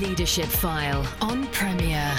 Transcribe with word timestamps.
Leadership 0.00 0.44
File 0.44 1.06
on 1.22 1.46
Premier. 1.46 2.14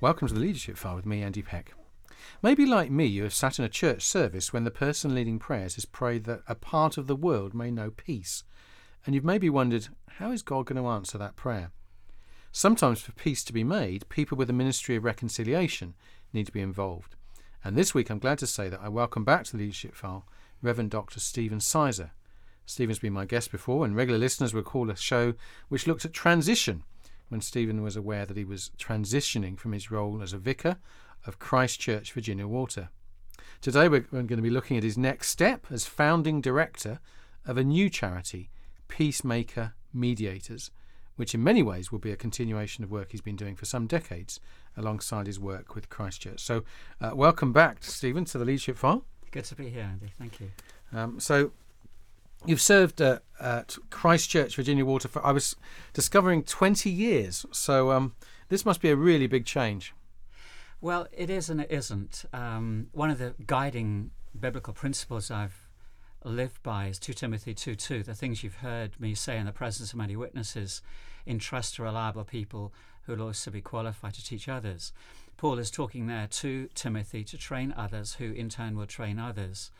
Welcome 0.00 0.28
to 0.28 0.32
the 0.32 0.40
Leadership 0.40 0.78
File 0.78 0.96
with 0.96 1.04
me, 1.04 1.22
Andy 1.22 1.42
Peck. 1.42 1.74
Maybe 2.42 2.64
like 2.64 2.90
me, 2.90 3.04
you 3.04 3.24
have 3.24 3.34
sat 3.34 3.58
in 3.58 3.66
a 3.66 3.68
church 3.68 4.00
service 4.00 4.54
when 4.54 4.64
the 4.64 4.70
person 4.70 5.14
leading 5.14 5.38
prayers 5.38 5.74
has 5.74 5.84
prayed 5.84 6.24
that 6.24 6.40
a 6.48 6.54
part 6.54 6.96
of 6.96 7.08
the 7.08 7.16
world 7.16 7.52
may 7.52 7.70
know 7.70 7.90
peace, 7.90 8.42
and 9.04 9.14
you've 9.14 9.22
maybe 9.22 9.50
wondered, 9.50 9.88
how 10.12 10.32
is 10.32 10.40
God 10.40 10.64
going 10.64 10.82
to 10.82 10.88
answer 10.88 11.18
that 11.18 11.36
prayer? 11.36 11.72
Sometimes, 12.52 13.02
for 13.02 13.12
peace 13.12 13.44
to 13.44 13.52
be 13.52 13.64
made, 13.64 14.08
people 14.08 14.38
with 14.38 14.48
a 14.48 14.54
ministry 14.54 14.96
of 14.96 15.04
reconciliation 15.04 15.92
need 16.32 16.46
to 16.46 16.52
be 16.52 16.60
involved. 16.60 17.16
And 17.64 17.76
this 17.76 17.94
week, 17.94 18.10
I'm 18.10 18.18
glad 18.18 18.38
to 18.38 18.46
say 18.46 18.68
that 18.68 18.80
I 18.80 18.88
welcome 18.88 19.24
back 19.24 19.44
to 19.44 19.52
the 19.52 19.58
Leadership 19.58 19.94
File 19.94 20.26
Reverend 20.62 20.90
Dr. 20.90 21.20
Stephen 21.20 21.60
Sizer. 21.60 22.12
Stephen's 22.64 22.98
been 22.98 23.12
my 23.12 23.24
guest 23.24 23.50
before, 23.50 23.84
and 23.84 23.94
regular 23.94 24.18
listeners 24.18 24.52
will 24.52 24.60
recall 24.60 24.90
a 24.90 24.96
show 24.96 25.34
which 25.68 25.86
looked 25.86 26.04
at 26.04 26.12
transition 26.12 26.82
when 27.28 27.40
Stephen 27.40 27.82
was 27.82 27.96
aware 27.96 28.26
that 28.26 28.36
he 28.36 28.44
was 28.44 28.70
transitioning 28.78 29.58
from 29.58 29.72
his 29.72 29.90
role 29.90 30.22
as 30.22 30.32
a 30.32 30.38
vicar 30.38 30.76
of 31.26 31.38
Christ 31.38 31.80
Church, 31.80 32.12
Virginia 32.12 32.46
Water. 32.46 32.88
Today 33.60 33.88
we're 33.88 34.00
going 34.00 34.28
to 34.28 34.36
be 34.36 34.50
looking 34.50 34.76
at 34.76 34.82
his 34.82 34.98
next 34.98 35.30
step 35.30 35.66
as 35.70 35.86
founding 35.86 36.40
director 36.40 37.00
of 37.46 37.56
a 37.56 37.64
new 37.64 37.90
charity, 37.90 38.50
Peacemaker 38.88 39.74
Mediators, 39.92 40.70
which 41.16 41.34
in 41.34 41.42
many 41.42 41.62
ways 41.62 41.90
will 41.90 41.98
be 41.98 42.12
a 42.12 42.16
continuation 42.16 42.84
of 42.84 42.90
work 42.90 43.10
he's 43.10 43.20
been 43.20 43.36
doing 43.36 43.56
for 43.56 43.64
some 43.64 43.86
decades 43.86 44.40
alongside 44.76 45.26
his 45.26 45.40
work 45.40 45.74
with 45.74 45.88
Christchurch. 45.88 46.40
So, 46.40 46.64
uh, 47.00 47.12
welcome 47.14 47.52
back, 47.52 47.78
Stephen, 47.82 48.24
to 48.26 48.38
the 48.38 48.44
Leadership 48.44 48.76
File. 48.76 49.04
Good 49.30 49.44
to 49.46 49.54
be 49.54 49.68
here, 49.70 49.82
Andy. 49.82 50.12
Thank 50.18 50.40
you. 50.40 50.50
Um, 50.92 51.20
so, 51.20 51.52
You've 52.44 52.60
served 52.60 53.00
uh, 53.02 53.20
at 53.40 53.76
Christchurch, 53.90 54.54
Virginia 54.54 54.84
Water 54.84 55.08
for 55.08 55.24
I 55.24 55.32
was 55.32 55.56
discovering 55.92 56.44
20 56.44 56.90
years. 56.90 57.44
So 57.50 57.90
um, 57.90 58.14
this 58.48 58.64
must 58.64 58.80
be 58.80 58.90
a 58.90 58.96
really 58.96 59.26
big 59.26 59.46
change. 59.46 59.94
Well, 60.80 61.08
it 61.12 61.30
is 61.30 61.48
and 61.50 61.60
it 61.60 61.70
isn't. 61.70 62.24
Um, 62.32 62.88
one 62.92 63.10
of 63.10 63.18
the 63.18 63.34
guiding 63.46 64.10
biblical 64.38 64.74
principles 64.74 65.30
I've 65.30 65.65
lived 66.26 66.62
by 66.62 66.86
is 66.86 66.98
2 66.98 67.14
Timothy 67.14 67.54
2:2. 67.54 68.02
The 68.02 68.14
things 68.14 68.42
you've 68.42 68.56
heard 68.56 68.98
me 69.00 69.14
say 69.14 69.38
in 69.38 69.46
the 69.46 69.52
presence 69.52 69.92
of 69.92 69.98
many 69.98 70.16
witnesses, 70.16 70.82
entrust 71.26 71.76
to 71.76 71.82
reliable 71.82 72.24
people 72.24 72.72
who 73.02 73.14
will 73.14 73.26
also 73.26 73.50
be 73.50 73.60
qualified 73.60 74.14
to 74.14 74.24
teach 74.24 74.48
others. 74.48 74.92
Paul 75.36 75.58
is 75.58 75.70
talking 75.70 76.06
there 76.06 76.26
to 76.26 76.68
Timothy 76.74 77.22
to 77.24 77.36
train 77.36 77.72
others, 77.76 78.14
who 78.14 78.32
in 78.32 78.48
turn 78.48 78.76
will 78.76 78.86
train 78.86 79.18
others. 79.18 79.70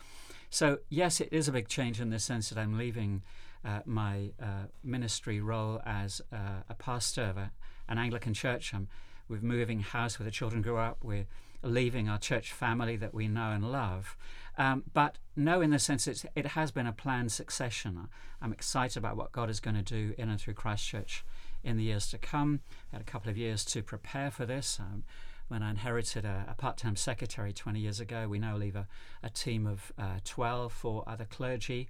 So, 0.50 0.78
yes, 0.88 1.20
it 1.20 1.28
is 1.32 1.48
a 1.48 1.52
big 1.52 1.68
change 1.68 2.00
in 2.00 2.10
the 2.10 2.18
sense 2.18 2.50
that 2.50 2.58
I'm 2.58 2.78
leaving 2.78 3.22
uh, 3.64 3.80
my 3.84 4.30
uh, 4.40 4.66
ministry 4.84 5.40
role 5.40 5.80
as 5.84 6.20
uh, 6.32 6.62
a 6.68 6.74
pastor 6.74 7.22
of 7.22 7.36
a, 7.36 7.50
an 7.88 7.98
Anglican 7.98 8.34
church. 8.34 8.72
I'm, 8.72 8.88
we're 9.28 9.40
moving 9.40 9.80
house 9.80 10.18
where 10.18 10.24
the 10.24 10.30
children 10.30 10.62
grew 10.62 10.76
up. 10.76 10.98
We're 11.02 11.26
leaving 11.62 12.08
our 12.08 12.18
church 12.18 12.52
family 12.52 12.96
that 12.96 13.14
we 13.14 13.28
know 13.28 13.50
and 13.50 13.70
love. 13.70 14.16
Um, 14.58 14.84
but 14.94 15.18
no, 15.34 15.60
in 15.60 15.70
the 15.70 15.78
sense 15.78 16.06
it 16.06 16.46
has 16.46 16.70
been 16.70 16.86
a 16.86 16.92
planned 16.92 17.32
succession. 17.32 18.08
I'm 18.40 18.52
excited 18.52 18.96
about 18.96 19.16
what 19.16 19.32
God 19.32 19.50
is 19.50 19.60
going 19.60 19.76
to 19.76 19.82
do 19.82 20.14
in 20.16 20.28
and 20.28 20.40
through 20.40 20.54
Christ 20.54 20.86
Church 20.86 21.24
in 21.62 21.76
the 21.76 21.84
years 21.84 22.08
to 22.08 22.18
come. 22.18 22.60
I 22.92 22.96
had 22.96 23.02
a 23.02 23.10
couple 23.10 23.30
of 23.30 23.36
years 23.36 23.64
to 23.66 23.82
prepare 23.82 24.30
for 24.30 24.46
this. 24.46 24.78
Um, 24.80 25.04
when 25.48 25.62
I 25.62 25.70
inherited 25.70 26.24
a, 26.24 26.46
a 26.48 26.54
part 26.54 26.76
time 26.76 26.96
secretary 26.96 27.52
20 27.52 27.78
years 27.78 28.00
ago. 28.00 28.26
We 28.28 28.38
now 28.38 28.56
leave 28.56 28.76
a, 28.76 28.86
a 29.22 29.30
team 29.30 29.66
of 29.66 29.92
uh, 29.98 30.18
12 30.24 30.72
for 30.72 31.04
other 31.06 31.24
clergy. 31.24 31.88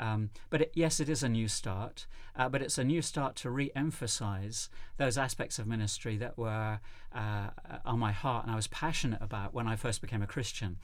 Um, 0.00 0.30
but 0.48 0.62
it, 0.62 0.72
yes, 0.74 0.98
it 0.98 1.08
is 1.08 1.22
a 1.22 1.28
new 1.28 1.46
start, 1.46 2.06
uh, 2.34 2.48
but 2.48 2.62
it's 2.62 2.78
a 2.78 2.84
new 2.84 3.02
start 3.02 3.36
to 3.36 3.50
re 3.50 3.70
emphasize 3.76 4.70
those 4.96 5.18
aspects 5.18 5.58
of 5.58 5.66
ministry 5.66 6.16
that 6.16 6.38
were 6.38 6.80
uh, 7.14 7.48
on 7.84 7.98
my 7.98 8.10
heart 8.10 8.44
and 8.44 8.52
I 8.52 8.56
was 8.56 8.66
passionate 8.66 9.20
about 9.20 9.52
when 9.52 9.68
I 9.68 9.76
first 9.76 10.00
became 10.00 10.22
a 10.22 10.26
Christian. 10.26 10.78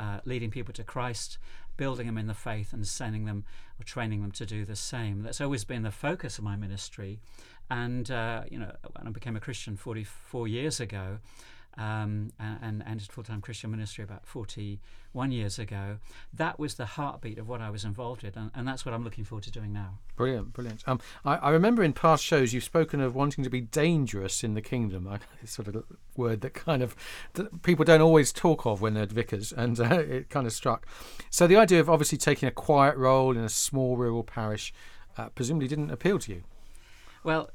Uh, 0.00 0.20
leading 0.24 0.50
people 0.50 0.72
to 0.72 0.82
Christ, 0.82 1.36
building 1.76 2.06
them 2.06 2.16
in 2.16 2.26
the 2.26 2.32
faith, 2.32 2.72
and 2.72 2.86
sending 2.86 3.26
them 3.26 3.44
or 3.78 3.84
training 3.84 4.22
them 4.22 4.32
to 4.32 4.46
do 4.46 4.64
the 4.64 4.74
same. 4.74 5.22
That's 5.22 5.38
always 5.38 5.64
been 5.64 5.82
the 5.82 5.90
focus 5.90 6.38
of 6.38 6.44
my 6.44 6.56
ministry. 6.56 7.20
And, 7.68 8.10
uh, 8.10 8.44
you 8.50 8.58
know, 8.58 8.72
when 8.96 9.06
I 9.06 9.10
became 9.10 9.36
a 9.36 9.40
Christian 9.40 9.76
44 9.76 10.48
years 10.48 10.80
ago, 10.80 11.18
um, 11.78 12.32
and, 12.38 12.82
entered 12.86 13.10
full 13.10 13.24
time 13.24 13.40
Christian 13.40 13.70
ministry 13.70 14.04
about 14.04 14.26
41 14.26 15.32
years 15.32 15.58
ago. 15.58 15.98
That 16.32 16.58
was 16.58 16.74
the 16.74 16.84
heartbeat 16.84 17.38
of 17.38 17.48
what 17.48 17.60
I 17.60 17.70
was 17.70 17.84
involved 17.84 18.24
in, 18.24 18.32
and, 18.34 18.50
and 18.54 18.68
that's 18.68 18.84
what 18.84 18.94
I'm 18.94 19.04
looking 19.04 19.24
forward 19.24 19.44
to 19.44 19.50
doing 19.50 19.72
now. 19.72 19.98
Brilliant, 20.16 20.52
brilliant. 20.52 20.82
Um, 20.86 21.00
I, 21.24 21.36
I, 21.36 21.50
remember 21.50 21.82
in 21.82 21.92
past 21.92 22.24
shows 22.24 22.52
you've 22.52 22.64
spoken 22.64 23.00
of 23.00 23.14
wanting 23.14 23.44
to 23.44 23.50
be 23.50 23.60
dangerous 23.60 24.44
in 24.44 24.54
the 24.54 24.60
kingdom. 24.60 25.08
I, 25.08 25.18
it's 25.42 25.52
sort 25.52 25.68
of 25.68 25.76
a 25.76 25.84
word 26.16 26.42
that 26.42 26.54
kind 26.54 26.82
of 26.82 26.94
that 27.34 27.62
people 27.62 27.84
don't 27.84 28.02
always 28.02 28.32
talk 28.32 28.66
of 28.66 28.80
when 28.82 28.94
they're 28.94 29.06
vicars, 29.06 29.52
and 29.52 29.80
uh, 29.80 29.84
it 29.98 30.30
kind 30.30 30.46
of 30.46 30.52
struck. 30.52 30.86
So 31.30 31.46
the 31.46 31.56
idea 31.56 31.80
of 31.80 31.88
obviously 31.88 32.18
taking 32.18 32.48
a 32.48 32.52
quiet 32.52 32.96
role 32.96 33.36
in 33.36 33.42
a 33.42 33.48
small 33.48 33.96
rural 33.96 34.22
parish 34.22 34.72
uh, 35.16 35.28
presumably 35.30 35.68
didn't 35.68 35.90
appeal 35.90 36.18
to 36.20 36.32
you. 36.32 36.42
Well, 37.24 37.50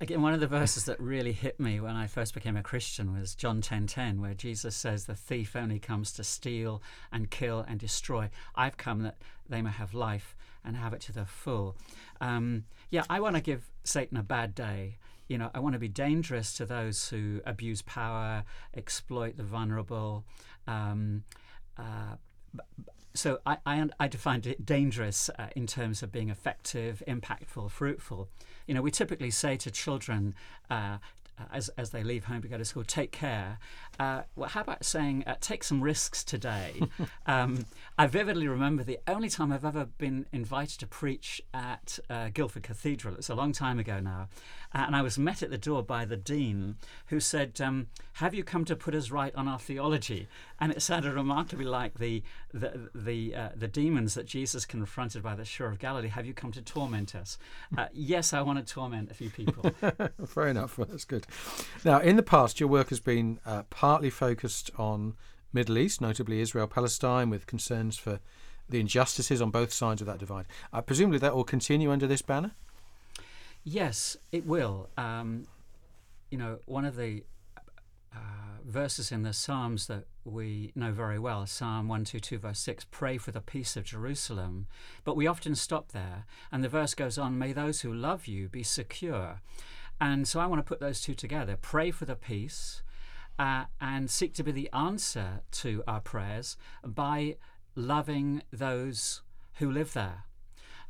again, 0.00 0.22
one 0.22 0.34
of 0.34 0.40
the 0.40 0.46
verses 0.46 0.84
that 0.84 1.00
really 1.00 1.32
hit 1.32 1.60
me 1.60 1.80
when 1.80 1.96
I 1.96 2.06
first 2.06 2.34
became 2.34 2.56
a 2.56 2.62
Christian 2.62 3.12
was 3.18 3.34
John 3.34 3.60
10:10, 3.60 3.62
10, 3.62 3.86
10, 3.86 4.20
where 4.20 4.34
Jesus 4.34 4.74
says, 4.76 5.04
"The 5.04 5.14
thief 5.14 5.54
only 5.54 5.78
comes 5.78 6.12
to 6.12 6.24
steal 6.24 6.82
and 7.12 7.30
kill 7.30 7.60
and 7.60 7.78
destroy. 7.78 8.30
I've 8.54 8.76
come 8.76 9.02
that 9.02 9.18
they 9.48 9.62
may 9.62 9.70
have 9.70 9.94
life 9.94 10.34
and 10.64 10.76
have 10.76 10.92
it 10.92 11.00
to 11.02 11.12
the 11.12 11.24
full." 11.24 11.76
Um, 12.20 12.64
yeah, 12.90 13.04
I 13.08 13.20
want 13.20 13.36
to 13.36 13.42
give 13.42 13.70
Satan 13.84 14.16
a 14.16 14.22
bad 14.22 14.54
day. 14.54 14.98
You 15.28 15.38
know, 15.38 15.50
I 15.54 15.60
want 15.60 15.74
to 15.74 15.78
be 15.78 15.88
dangerous 15.88 16.52
to 16.54 16.66
those 16.66 17.08
who 17.08 17.40
abuse 17.46 17.82
power, 17.82 18.44
exploit 18.74 19.36
the 19.36 19.44
vulnerable. 19.44 20.24
Um, 20.66 21.24
uh, 21.76 22.16
so 23.14 23.40
I, 23.44 23.58
I, 23.66 23.88
I 23.98 24.08
define 24.08 24.42
it 24.44 24.64
dangerous 24.64 25.30
uh, 25.38 25.48
in 25.56 25.66
terms 25.66 26.02
of 26.02 26.12
being 26.12 26.30
effective, 26.30 27.02
impactful, 27.08 27.70
fruitful. 27.70 28.28
You 28.66 28.74
know, 28.74 28.82
we 28.82 28.90
typically 28.90 29.30
say 29.30 29.56
to 29.56 29.70
children, 29.70 30.34
uh, 30.70 30.98
as, 31.52 31.68
as 31.70 31.90
they 31.90 32.02
leave 32.02 32.24
home 32.24 32.42
to 32.42 32.48
go 32.48 32.58
to 32.58 32.64
school, 32.64 32.84
take 32.84 33.12
care. 33.12 33.58
Uh, 33.98 34.22
well, 34.34 34.48
how 34.48 34.62
about 34.62 34.84
saying, 34.84 35.24
uh, 35.26 35.34
take 35.40 35.62
some 35.62 35.82
risks 35.82 36.24
today? 36.24 36.80
um, 37.26 37.66
I 37.98 38.06
vividly 38.06 38.48
remember 38.48 38.82
the 38.82 38.98
only 39.06 39.28
time 39.28 39.52
I've 39.52 39.64
ever 39.64 39.86
been 39.98 40.26
invited 40.32 40.80
to 40.80 40.86
preach 40.86 41.42
at 41.52 41.98
uh, 42.08 42.28
Guildford 42.32 42.62
Cathedral. 42.62 43.14
It's 43.16 43.28
a 43.28 43.34
long 43.34 43.52
time 43.52 43.78
ago 43.78 44.00
now. 44.00 44.28
Uh, 44.74 44.84
and 44.86 44.96
I 44.96 45.02
was 45.02 45.18
met 45.18 45.42
at 45.42 45.50
the 45.50 45.58
door 45.58 45.82
by 45.82 46.04
the 46.04 46.16
Dean, 46.16 46.76
who 47.06 47.20
said, 47.20 47.60
um, 47.60 47.88
Have 48.14 48.34
you 48.34 48.44
come 48.44 48.64
to 48.66 48.76
put 48.76 48.94
us 48.94 49.10
right 49.10 49.34
on 49.34 49.48
our 49.48 49.58
theology? 49.58 50.28
And 50.60 50.72
it 50.72 50.80
sounded 50.80 51.12
remarkably 51.12 51.64
like 51.64 51.98
the, 51.98 52.22
the, 52.54 52.90
the, 52.94 53.34
uh, 53.34 53.48
the 53.56 53.68
demons 53.68 54.14
that 54.14 54.26
Jesus 54.26 54.64
confronted 54.64 55.22
by 55.22 55.34
the 55.34 55.44
shore 55.44 55.68
of 55.68 55.78
Galilee. 55.78 56.08
Have 56.08 56.26
you 56.26 56.34
come 56.34 56.52
to 56.52 56.62
torment 56.62 57.14
us? 57.14 57.36
Uh, 57.76 57.86
yes, 57.92 58.32
I 58.32 58.42
want 58.42 58.64
to 58.64 58.72
torment 58.72 59.10
a 59.10 59.14
few 59.14 59.30
people. 59.30 59.70
Fair 60.26 60.48
enough. 60.48 60.78
Well, 60.78 60.86
that's 60.90 61.04
good. 61.04 61.26
Now, 61.84 62.00
in 62.00 62.16
the 62.16 62.22
past, 62.22 62.60
your 62.60 62.68
work 62.68 62.90
has 62.90 63.00
been 63.00 63.40
uh, 63.46 63.62
partly 63.70 64.10
focused 64.10 64.70
on 64.76 65.14
Middle 65.52 65.78
East, 65.78 66.00
notably 66.00 66.40
Israel 66.40 66.66
Palestine, 66.66 67.30
with 67.30 67.46
concerns 67.46 67.96
for 67.96 68.20
the 68.68 68.80
injustices 68.80 69.42
on 69.42 69.50
both 69.50 69.72
sides 69.72 70.00
of 70.00 70.06
that 70.06 70.18
divide. 70.18 70.46
Uh, 70.72 70.80
presumably, 70.80 71.18
that 71.18 71.34
will 71.34 71.44
continue 71.44 71.90
under 71.90 72.06
this 72.06 72.22
banner. 72.22 72.52
Yes, 73.64 74.16
it 74.32 74.46
will. 74.46 74.88
Um, 74.96 75.46
you 76.30 76.38
know, 76.38 76.58
one 76.66 76.84
of 76.84 76.96
the 76.96 77.24
uh, 78.14 78.18
verses 78.64 79.12
in 79.12 79.22
the 79.22 79.32
Psalms 79.32 79.86
that 79.86 80.04
we 80.24 80.72
know 80.74 80.92
very 80.92 81.18
well, 81.18 81.46
Psalm 81.46 81.88
122, 81.88 82.38
verse 82.38 82.60
6, 82.60 82.86
pray 82.90 83.18
for 83.18 83.32
the 83.32 83.40
peace 83.40 83.76
of 83.76 83.84
Jerusalem. 83.84 84.66
But 85.04 85.16
we 85.16 85.26
often 85.26 85.54
stop 85.54 85.92
there, 85.92 86.24
and 86.52 86.62
the 86.62 86.68
verse 86.68 86.94
goes 86.94 87.18
on, 87.18 87.38
may 87.38 87.52
those 87.52 87.80
who 87.80 87.92
love 87.92 88.26
you 88.26 88.48
be 88.48 88.62
secure. 88.62 89.40
And 90.00 90.26
so 90.26 90.40
I 90.40 90.46
want 90.46 90.60
to 90.60 90.68
put 90.68 90.80
those 90.80 91.00
two 91.00 91.14
together 91.14 91.56
pray 91.60 91.90
for 91.90 92.06
the 92.06 92.16
peace 92.16 92.82
uh, 93.38 93.64
and 93.80 94.10
seek 94.10 94.34
to 94.34 94.42
be 94.42 94.52
the 94.52 94.70
answer 94.72 95.40
to 95.50 95.82
our 95.86 96.00
prayers 96.00 96.56
by 96.84 97.36
loving 97.74 98.42
those 98.52 99.22
who 99.54 99.70
live 99.70 99.92
there. 99.92 100.24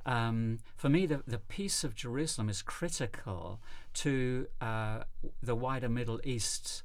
Um, 0.06 0.60
for 0.76 0.88
me, 0.88 1.06
the, 1.06 1.22
the 1.26 1.38
peace 1.38 1.84
of 1.84 1.94
Jerusalem 1.94 2.48
is 2.48 2.62
critical 2.62 3.60
to 3.94 4.46
uh, 4.60 5.00
the 5.42 5.54
wider 5.54 5.88
Middle 5.88 6.20
East. 6.24 6.82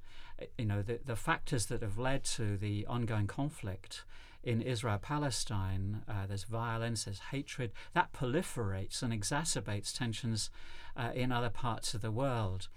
You 0.57 0.66
know, 0.66 0.81
the, 0.81 1.00
the 1.06 1.16
factors 1.16 1.68
that 1.68 1.81
have 1.81 1.98
led 1.98 2.24
to 2.25 2.57
the 2.57 2.86
ongoing 2.88 3.27
conflict 3.27 4.04
in 4.45 4.62
Israel 4.62 5.00
Palestine, 5.01 6.03
uh, 6.07 6.27
there's 6.27 6.44
violence, 6.44 7.06
there's 7.06 7.19
hatred, 7.31 7.71
that 7.94 8.13
proliferates 8.13 9.01
and 9.01 9.12
exacerbates 9.12 9.95
tensions 9.95 10.50
uh, 10.95 11.12
in 11.13 11.31
other 11.31 11.50
parts 11.50 11.94
of 11.94 12.01
the 12.01 12.12
world. 12.12 12.68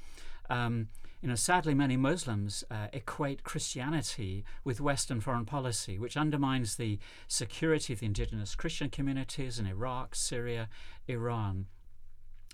Um, 0.51 0.89
you 1.21 1.29
know, 1.29 1.35
sadly, 1.35 1.75
many 1.75 1.97
Muslims 1.97 2.65
uh, 2.71 2.87
equate 2.93 3.43
Christianity 3.43 4.45
with 4.65 4.81
Western 4.81 5.21
foreign 5.21 5.45
policy, 5.45 5.99
which 5.99 6.17
undermines 6.17 6.77
the 6.77 6.99
security 7.27 7.93
of 7.93 8.01
the 8.01 8.07
indigenous 8.07 8.55
Christian 8.55 8.89
communities 8.89 9.59
in 9.59 9.67
Iraq, 9.67 10.15
Syria, 10.15 10.69
Iran. 11.07 11.67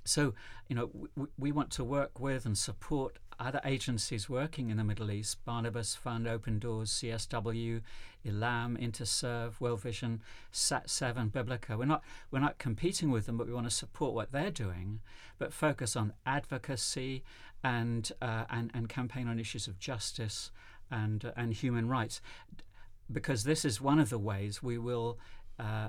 So, 0.05 0.34
you 0.69 0.76
know, 0.76 0.87
w- 0.87 1.28
we 1.38 1.52
want 1.52 1.70
to 1.72 1.84
work 1.84 2.19
with 2.19 2.46
and 2.46 2.56
support 2.56 3.19
other 3.38 3.60
agencies 3.64 4.28
working 4.28 4.70
in 4.70 4.76
the 4.76 4.84
Middle 4.84 5.10
East 5.10 5.44
Barnabas 5.44 5.94
Fund, 5.94 6.26
Open 6.26 6.58
Doors, 6.58 6.90
CSW, 6.90 7.82
Elam, 8.26 8.76
Interserve, 8.76 9.60
World 9.60 9.81
Vision, 9.81 10.22
Sat7, 10.52 11.32
Biblica. 11.32 11.76
We're 11.76 11.84
not, 11.84 12.02
we're 12.31 12.40
not 12.40 12.58
competing 12.58 13.10
with 13.10 13.26
them, 13.26 13.36
but 13.36 13.46
we 13.46 13.52
want 13.52 13.66
to 13.66 13.75
support 13.75 14.14
what 14.14 14.32
they're 14.32 14.50
doing, 14.50 15.00
but 15.38 15.52
focus 15.52 15.96
on 15.96 16.12
advocacy 16.25 17.22
and, 17.62 18.10
uh, 18.20 18.44
and, 18.50 18.70
and 18.75 18.88
campaign 18.88 19.28
on 19.28 19.38
issues 19.38 19.66
of 19.66 19.78
justice 19.78 20.50
and, 20.90 21.25
uh, 21.25 21.32
and 21.36 21.54
human 21.54 21.88
rights. 21.88 22.20
Because 23.10 23.44
this 23.44 23.64
is 23.64 23.81
one 23.81 23.98
of 23.98 24.10
the 24.10 24.19
ways 24.19 24.62
we 24.62 24.78
will, 24.78 25.19
uh, 25.58 25.88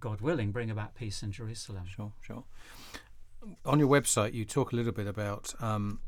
God 0.00 0.20
willing, 0.20 0.50
bring 0.50 0.70
about 0.70 0.94
peace 0.94 1.22
in 1.22 1.32
Jerusalem. 1.32 1.84
Sure, 1.86 2.12
sure. 2.20 2.44
On 3.64 3.78
your 3.78 3.88
website, 3.88 4.32
you 4.32 4.44
talk 4.44 4.72
a 4.72 4.76
little 4.76 4.92
bit 4.92 5.06
about 5.06 5.54
um, 5.60 6.00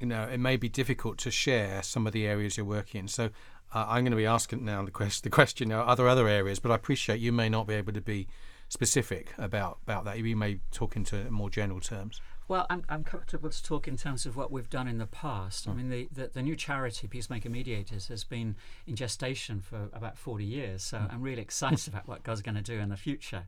you 0.00 0.06
know, 0.06 0.24
it 0.24 0.38
may 0.38 0.56
be 0.56 0.68
difficult 0.68 1.18
to 1.18 1.30
share 1.30 1.82
some 1.82 2.06
of 2.06 2.12
the 2.12 2.26
areas 2.26 2.56
you're 2.56 2.66
working 2.66 3.00
in. 3.00 3.08
So 3.08 3.30
uh, 3.74 3.86
I'm 3.88 4.04
going 4.04 4.12
to 4.12 4.16
be 4.16 4.26
asking 4.26 4.64
now 4.64 4.84
the 4.84 4.90
question, 4.90 5.22
the 5.24 5.34
question, 5.34 5.72
are 5.72 5.96
there 5.96 6.08
other 6.08 6.28
areas? 6.28 6.58
But 6.58 6.70
I 6.70 6.74
appreciate 6.74 7.20
you 7.20 7.32
may 7.32 7.48
not 7.48 7.66
be 7.66 7.74
able 7.74 7.92
to 7.92 8.00
be 8.00 8.28
specific 8.68 9.32
about, 9.38 9.78
about 9.84 10.04
that. 10.04 10.18
You 10.18 10.36
may 10.36 10.60
talk 10.70 10.96
into 10.96 11.30
more 11.30 11.50
general 11.50 11.80
terms. 11.80 12.20
Well, 12.48 12.64
I'm, 12.70 12.84
I'm 12.88 13.02
comfortable 13.02 13.50
to 13.50 13.62
talk 13.62 13.88
in 13.88 13.96
terms 13.96 14.24
of 14.24 14.36
what 14.36 14.52
we've 14.52 14.70
done 14.70 14.86
in 14.86 14.98
the 14.98 15.06
past. 15.06 15.66
I 15.66 15.72
hmm. 15.72 15.76
mean, 15.78 15.90
the, 15.90 16.08
the, 16.12 16.30
the, 16.34 16.42
new 16.42 16.54
charity, 16.54 17.08
Peacemaker 17.08 17.50
Mediators, 17.50 18.06
has 18.06 18.22
been 18.22 18.54
in 18.86 18.94
gestation 18.94 19.60
for 19.60 19.88
about 19.92 20.16
40 20.16 20.44
years. 20.44 20.84
So 20.84 20.98
mm. 20.98 21.12
I'm 21.12 21.22
really 21.22 21.42
excited 21.42 21.88
about 21.88 22.06
what 22.06 22.22
God's 22.22 22.42
going 22.42 22.54
to 22.54 22.62
do 22.62 22.78
in 22.78 22.88
the 22.88 22.96
future. 22.96 23.46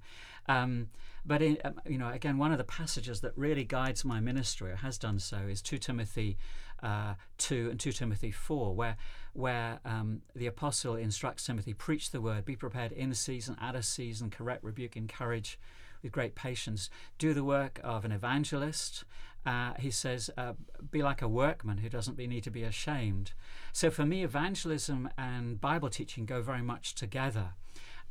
Um, 0.48 0.88
but 1.26 1.42
in, 1.42 1.58
um, 1.64 1.80
you 1.86 1.98
know, 1.98 2.08
again, 2.08 2.38
one 2.38 2.52
of 2.52 2.58
the 2.58 2.64
passages 2.64 3.20
that 3.20 3.32
really 3.36 3.64
guides 3.64 4.04
my 4.04 4.18
ministry, 4.18 4.72
or 4.72 4.76
has 4.76 4.96
done 4.98 5.18
so, 5.18 5.36
is 5.48 5.60
2 5.60 5.78
Timothy 5.78 6.38
uh, 6.82 7.14
2 7.38 7.70
and 7.70 7.80
2 7.80 7.92
Timothy 7.92 8.30
4, 8.30 8.74
where 8.74 8.96
where 9.34 9.78
um, 9.84 10.22
the 10.34 10.46
apostle 10.46 10.96
instructs 10.96 11.46
Timothy, 11.46 11.74
preach 11.74 12.10
the 12.10 12.20
word, 12.20 12.44
be 12.44 12.56
prepared 12.56 12.92
in 12.92 13.14
season, 13.14 13.56
out 13.60 13.76
of 13.76 13.84
season, 13.84 14.30
correct, 14.30 14.64
rebuke, 14.64 14.96
encourage 14.96 15.58
with 16.02 16.12
great 16.12 16.34
patience. 16.34 16.90
Do 17.18 17.34
the 17.34 17.44
work 17.44 17.80
of 17.84 18.04
an 18.04 18.12
evangelist. 18.12 19.04
Uh, 19.46 19.74
he 19.78 19.90
says, 19.90 20.30
uh, 20.36 20.54
be 20.90 21.02
like 21.02 21.22
a 21.22 21.28
workman 21.28 21.78
who 21.78 21.88
doesn't 21.88 22.18
need 22.18 22.44
to 22.44 22.50
be 22.50 22.64
ashamed. 22.64 23.32
So 23.72 23.90
for 23.90 24.04
me, 24.04 24.24
evangelism 24.24 25.08
and 25.16 25.60
Bible 25.60 25.88
teaching 25.88 26.26
go 26.26 26.42
very 26.42 26.62
much 26.62 26.94
together. 26.94 27.54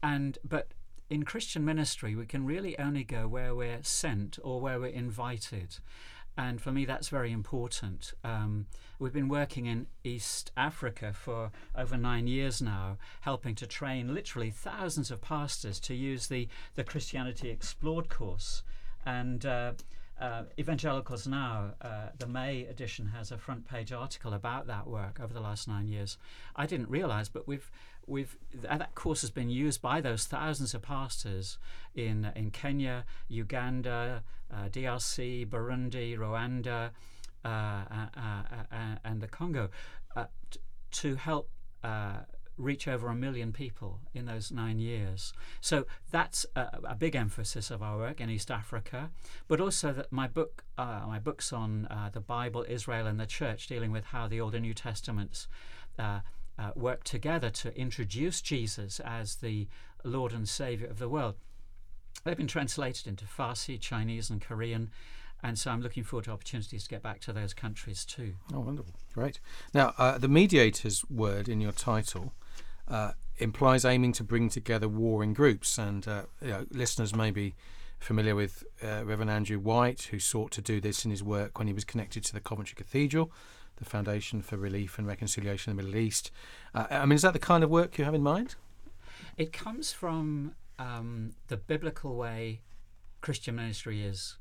And 0.01 0.37
but 0.47 0.71
in 1.09 1.23
Christian 1.23 1.63
ministry, 1.63 2.15
we 2.15 2.25
can 2.25 2.45
really 2.45 2.77
only 2.77 3.03
go 3.03 3.27
where 3.27 3.55
we're 3.55 3.83
sent 3.83 4.37
or 4.43 4.59
where 4.59 4.79
we're 4.79 4.87
invited. 4.87 5.77
And 6.37 6.61
for 6.61 6.71
me, 6.71 6.85
that's 6.85 7.09
very 7.09 7.31
important. 7.31 8.13
Um, 8.23 8.67
we've 8.99 9.13
been 9.13 9.27
working 9.27 9.65
in 9.65 9.87
East 10.03 10.51
Africa 10.55 11.11
for 11.11 11.51
over 11.75 11.97
nine 11.97 12.27
years 12.27 12.61
now, 12.61 12.97
helping 13.21 13.55
to 13.55 13.65
train 13.65 14.13
literally 14.13 14.51
thousands 14.51 15.09
of 15.09 15.19
pastors 15.19 15.79
to 15.81 15.95
use 15.95 16.27
the, 16.27 16.47
the 16.75 16.83
Christianity 16.83 17.49
Explored 17.49 18.09
course. 18.09 18.61
And 19.03 19.45
uh, 19.45 19.73
uh, 20.19 20.43
Evangelicals 20.57 21.27
Now, 21.27 21.73
uh, 21.81 22.09
the 22.17 22.27
May 22.27 22.65
edition, 22.65 23.07
has 23.07 23.31
a 23.31 23.37
front 23.37 23.67
page 23.67 23.91
article 23.91 24.33
about 24.33 24.67
that 24.67 24.87
work 24.87 25.19
over 25.21 25.33
the 25.33 25.39
last 25.39 25.67
nine 25.67 25.87
years. 25.87 26.17
I 26.55 26.65
didn't 26.65 26.89
realize, 26.89 27.29
but 27.29 27.47
we've 27.47 27.69
we've 28.05 28.37
that 28.53 28.95
course 28.95 29.21
has 29.21 29.29
been 29.29 29.49
used 29.49 29.81
by 29.81 30.01
those 30.01 30.25
thousands 30.25 30.73
of 30.73 30.81
pastors 30.81 31.57
in 31.93 32.31
in 32.35 32.51
Kenya, 32.51 33.05
Uganda, 33.27 34.23
uh, 34.51 34.69
DRC, 34.69 35.47
Burundi, 35.47 36.17
Rwanda, 36.17 36.91
uh, 37.45 37.47
uh, 37.47 38.07
uh, 38.17 38.95
and 39.03 39.21
the 39.21 39.27
Congo, 39.27 39.69
t- 40.49 40.59
to 40.91 41.15
help 41.15 41.49
reach 42.57 42.87
over 42.87 43.07
a 43.07 43.15
million 43.15 43.53
people 43.53 43.99
in 44.13 44.25
those 44.25 44.51
nine 44.51 44.79
years. 44.79 45.33
So 45.61 45.85
that's 46.11 46.45
a, 46.55 46.79
a, 46.83 46.95
big 46.95 47.15
emphasis 47.15 47.69
of 47.69 47.83
our 47.83 47.97
work 47.97 48.19
in 48.19 48.29
East 48.29 48.49
Africa, 48.49 49.11
but 49.47 49.61
also 49.61 49.93
that 49.93 50.11
my 50.11 50.27
book, 50.27 50.63
uh, 50.77 51.01
my 51.07 51.19
books 51.19 51.53
on 51.53 51.85
uh, 51.85 52.09
the 52.11 52.19
Bible, 52.19 52.65
Israel, 52.67 53.05
and 53.07 53.19
the 53.19 53.25
Church, 53.25 53.67
dealing 53.67 53.91
with 53.91 54.05
how 54.05 54.27
the 54.27 54.41
Old 54.41 54.55
and 54.55 54.63
New 54.63 54.73
Testaments 54.73 55.47
uh, 55.99 56.21
uh, 56.57 56.71
work 56.75 57.03
together 57.03 57.49
to 57.51 57.77
introduce 57.77 58.41
Jesus 58.41 58.99
as 59.01 59.35
the 59.35 59.67
Lord 60.03 60.33
and 60.33 60.49
Savior 60.49 60.87
of 60.87 60.99
the 60.99 61.09
world. 61.09 61.35
They've 62.23 62.37
been 62.37 62.47
translated 62.47 63.07
into 63.07 63.25
Farsi, 63.25 63.79
Chinese, 63.79 64.29
and 64.29 64.41
Korean. 64.41 64.89
And 65.43 65.57
so 65.57 65.69
I'm 65.69 65.81
looking 65.81 66.03
forward 66.03 66.25
to 66.25 66.31
opportunities 66.31 66.83
to 66.83 66.89
get 66.89 67.03
back 67.03 67.19
to 67.21 67.33
those 67.33 67.53
countries 67.53 68.03
too. 68.03 68.33
Oh, 68.53 68.61
wonderful. 68.61 68.93
Great. 69.13 69.39
Now, 69.73 69.93
uh, 69.97 70.17
the 70.17 70.27
mediator's 70.27 71.07
word 71.09 71.47
in 71.47 71.61
your 71.61 71.71
title 71.71 72.33
uh, 72.87 73.11
implies 73.37 73.85
aiming 73.85 74.13
to 74.13 74.23
bring 74.23 74.49
together 74.49 74.87
warring 74.87 75.33
groups. 75.33 75.77
And 75.77 76.07
uh, 76.07 76.23
you 76.41 76.49
know, 76.49 76.65
listeners 76.71 77.15
may 77.15 77.31
be 77.31 77.55
familiar 77.99 78.35
with 78.35 78.63
uh, 78.83 79.03
Reverend 79.05 79.31
Andrew 79.31 79.59
White, 79.59 80.03
who 80.11 80.19
sought 80.19 80.51
to 80.51 80.61
do 80.61 80.79
this 80.79 81.05
in 81.05 81.11
his 81.11 81.23
work 81.23 81.57
when 81.57 81.67
he 81.67 81.73
was 81.73 81.83
connected 81.83 82.23
to 82.25 82.33
the 82.33 82.39
Coventry 82.39 82.75
Cathedral 82.75 83.31
the 83.77 83.85
Foundation 83.85 84.41
for 84.41 84.57
Relief 84.57 84.97
and 84.97 85.07
Reconciliation 85.07 85.71
in 85.71 85.77
the 85.77 85.83
Middle 85.83 85.99
East. 85.99 86.31
Uh, 86.75 86.87
I 86.89 87.05
mean, 87.05 87.15
is 87.15 87.21
that 87.21 87.33
the 87.33 87.39
kind 87.39 87.63
of 87.63 87.69
work 87.69 87.97
you 87.97 88.05
have 88.05 88.13
in 88.13 88.23
mind? 88.23 88.55
It 89.37 89.53
comes 89.53 89.93
from 89.93 90.53
um, 90.77 91.33
the 91.47 91.57
biblical 91.57 92.15
way 92.15 92.61
Christian 93.21 93.55
ministry 93.55 94.03
is 94.03 94.37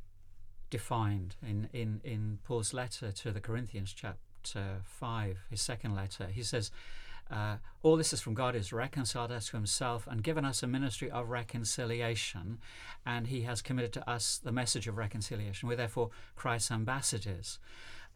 defined 0.70 1.36
in, 1.46 1.68
in, 1.72 2.00
in 2.02 2.38
Paul's 2.44 2.74
letter 2.74 3.12
to 3.12 3.30
the 3.30 3.40
Corinthians, 3.40 3.92
chapter 3.92 4.80
5, 4.84 5.38
his 5.50 5.60
second 5.60 5.94
letter. 5.94 6.26
He 6.26 6.42
says, 6.42 6.70
uh, 7.30 7.56
all 7.82 7.96
this 7.96 8.12
is 8.12 8.20
from 8.20 8.34
God, 8.34 8.54
who's 8.54 8.72
reconciled 8.72 9.32
us 9.32 9.48
to 9.48 9.56
himself 9.56 10.06
and 10.06 10.22
given 10.22 10.44
us 10.44 10.62
a 10.62 10.66
ministry 10.66 11.10
of 11.10 11.28
reconciliation, 11.28 12.58
and 13.04 13.26
he 13.26 13.42
has 13.42 13.62
committed 13.62 13.92
to 13.94 14.08
us 14.10 14.38
the 14.38 14.52
message 14.52 14.86
of 14.86 14.96
reconciliation. 14.96 15.68
We're 15.68 15.76
therefore 15.76 16.10
Christ's 16.34 16.70
ambassadors. 16.70 17.58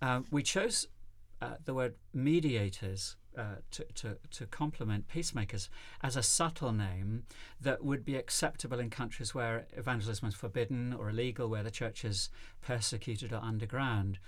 Uh, 0.01 0.21
we 0.31 0.43
chose 0.43 0.87
uh, 1.43 1.55
the 1.65 1.75
word 1.75 1.95
mediators 2.13 3.17
uh, 3.39 3.57
to, 3.71 3.85
to, 3.95 4.17
to 4.31 4.47
complement 4.47 5.09
peacemakers 5.09 5.71
as 6.03 6.17
a 6.17 6.23
subtle 6.23 6.73
name 6.73 7.23
that 7.61 7.85
would 7.85 8.05
be 8.05 8.17
acceptable 8.17 8.81
in 8.81 8.91
countries 8.91 9.35
where 9.35 9.67
evangelism 9.77 10.29
is 10.29 10.35
forbidden 10.35 10.93
or 10.93 11.11
illegal, 11.11 11.49
where 11.49 11.63
the 11.63 11.71
church 11.71 12.05
is 12.05 12.29
persecuted 12.61 13.33
or 13.33 13.41
underground. 13.43 14.19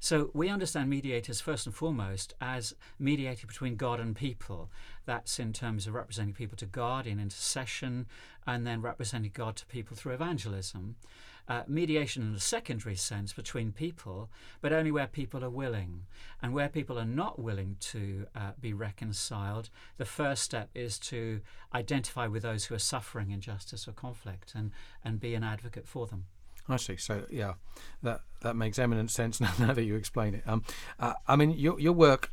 So 0.00 0.30
we 0.34 0.48
understand 0.48 0.90
mediators 0.90 1.40
first 1.40 1.66
and 1.66 1.74
foremost 1.74 2.34
as 2.40 2.74
mediator 2.98 3.46
between 3.46 3.76
God 3.76 4.00
and 4.00 4.14
people. 4.14 4.70
That's 5.04 5.38
in 5.38 5.52
terms 5.52 5.86
of 5.86 5.94
representing 5.94 6.34
people 6.34 6.56
to 6.58 6.66
God 6.66 7.06
in 7.06 7.20
intercession 7.20 8.06
and 8.46 8.66
then 8.66 8.82
representing 8.82 9.32
God 9.34 9.56
to 9.56 9.66
people 9.66 9.96
through 9.96 10.14
evangelism 10.14 10.96
uh, 11.48 11.62
mediation 11.68 12.22
in 12.22 12.34
a 12.34 12.40
secondary 12.40 12.96
sense 12.96 13.32
between 13.32 13.72
people, 13.72 14.28
but 14.60 14.72
only 14.72 14.90
where 14.90 15.06
people 15.06 15.44
are 15.44 15.50
willing. 15.50 16.02
And 16.42 16.52
where 16.52 16.68
people 16.68 16.98
are 16.98 17.04
not 17.04 17.38
willing 17.38 17.76
to 17.80 18.26
uh, 18.34 18.52
be 18.60 18.72
reconciled, 18.72 19.70
the 19.96 20.04
first 20.04 20.42
step 20.42 20.70
is 20.74 20.98
to 21.00 21.40
identify 21.74 22.26
with 22.26 22.42
those 22.42 22.64
who 22.64 22.74
are 22.74 22.80
suffering 22.80 23.30
injustice 23.30 23.86
or 23.86 23.92
conflict 23.92 24.52
and, 24.54 24.72
and 25.04 25.20
be 25.20 25.34
an 25.34 25.44
advocate 25.44 25.86
for 25.86 26.06
them. 26.06 26.26
I 26.68 26.76
see. 26.76 26.96
So 26.96 27.24
yeah, 27.30 27.54
that 28.02 28.20
that 28.40 28.56
makes 28.56 28.78
eminent 28.78 29.10
sense 29.10 29.40
now, 29.40 29.52
now 29.58 29.72
that 29.72 29.84
you 29.84 29.94
explain 29.94 30.34
it. 30.34 30.42
Um, 30.46 30.62
uh, 30.98 31.14
I 31.26 31.36
mean, 31.36 31.50
your 31.50 31.78
your 31.80 31.92
work 31.92 32.30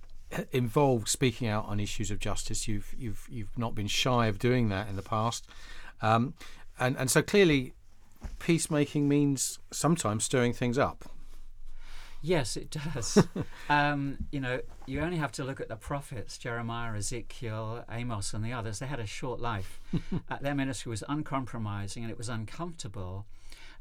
involved 0.51 1.07
speaking 1.07 1.47
out 1.47 1.65
on 1.65 1.79
issues 1.79 2.11
of 2.11 2.19
justice. 2.19 2.67
You've 2.67 2.93
you've 2.97 3.27
you've 3.29 3.57
not 3.57 3.75
been 3.75 3.87
shy 3.87 4.27
of 4.27 4.39
doing 4.39 4.69
that 4.69 4.89
in 4.89 4.95
the 4.95 5.01
past, 5.01 5.47
um, 6.01 6.33
and 6.79 6.97
and 6.97 7.09
so 7.09 7.21
clearly 7.21 7.73
peacemaking 8.39 9.07
means 9.07 9.59
sometimes 9.71 10.23
stirring 10.23 10.53
things 10.53 10.77
up. 10.77 11.05
Yes, 12.25 12.55
it 12.55 12.69
does. 12.71 13.21
um, 13.69 14.17
you 14.31 14.39
know, 14.39 14.61
you 14.85 15.01
only 15.01 15.17
have 15.17 15.33
to 15.33 15.43
look 15.43 15.59
at 15.59 15.67
the 15.67 15.75
prophets 15.75 16.37
Jeremiah, 16.37 16.95
Ezekiel, 16.95 17.83
Amos, 17.91 18.33
and 18.33 18.45
the 18.45 18.53
others. 18.53 18.79
They 18.79 18.85
had 18.85 19.01
a 19.01 19.05
short 19.05 19.41
life. 19.41 19.81
uh, 20.31 20.37
their 20.39 20.55
ministry 20.55 20.89
was 20.89 21.03
uncompromising 21.09 22.01
and 22.01 22.09
it 22.09 22.17
was 22.17 22.29
uncomfortable. 22.29 23.25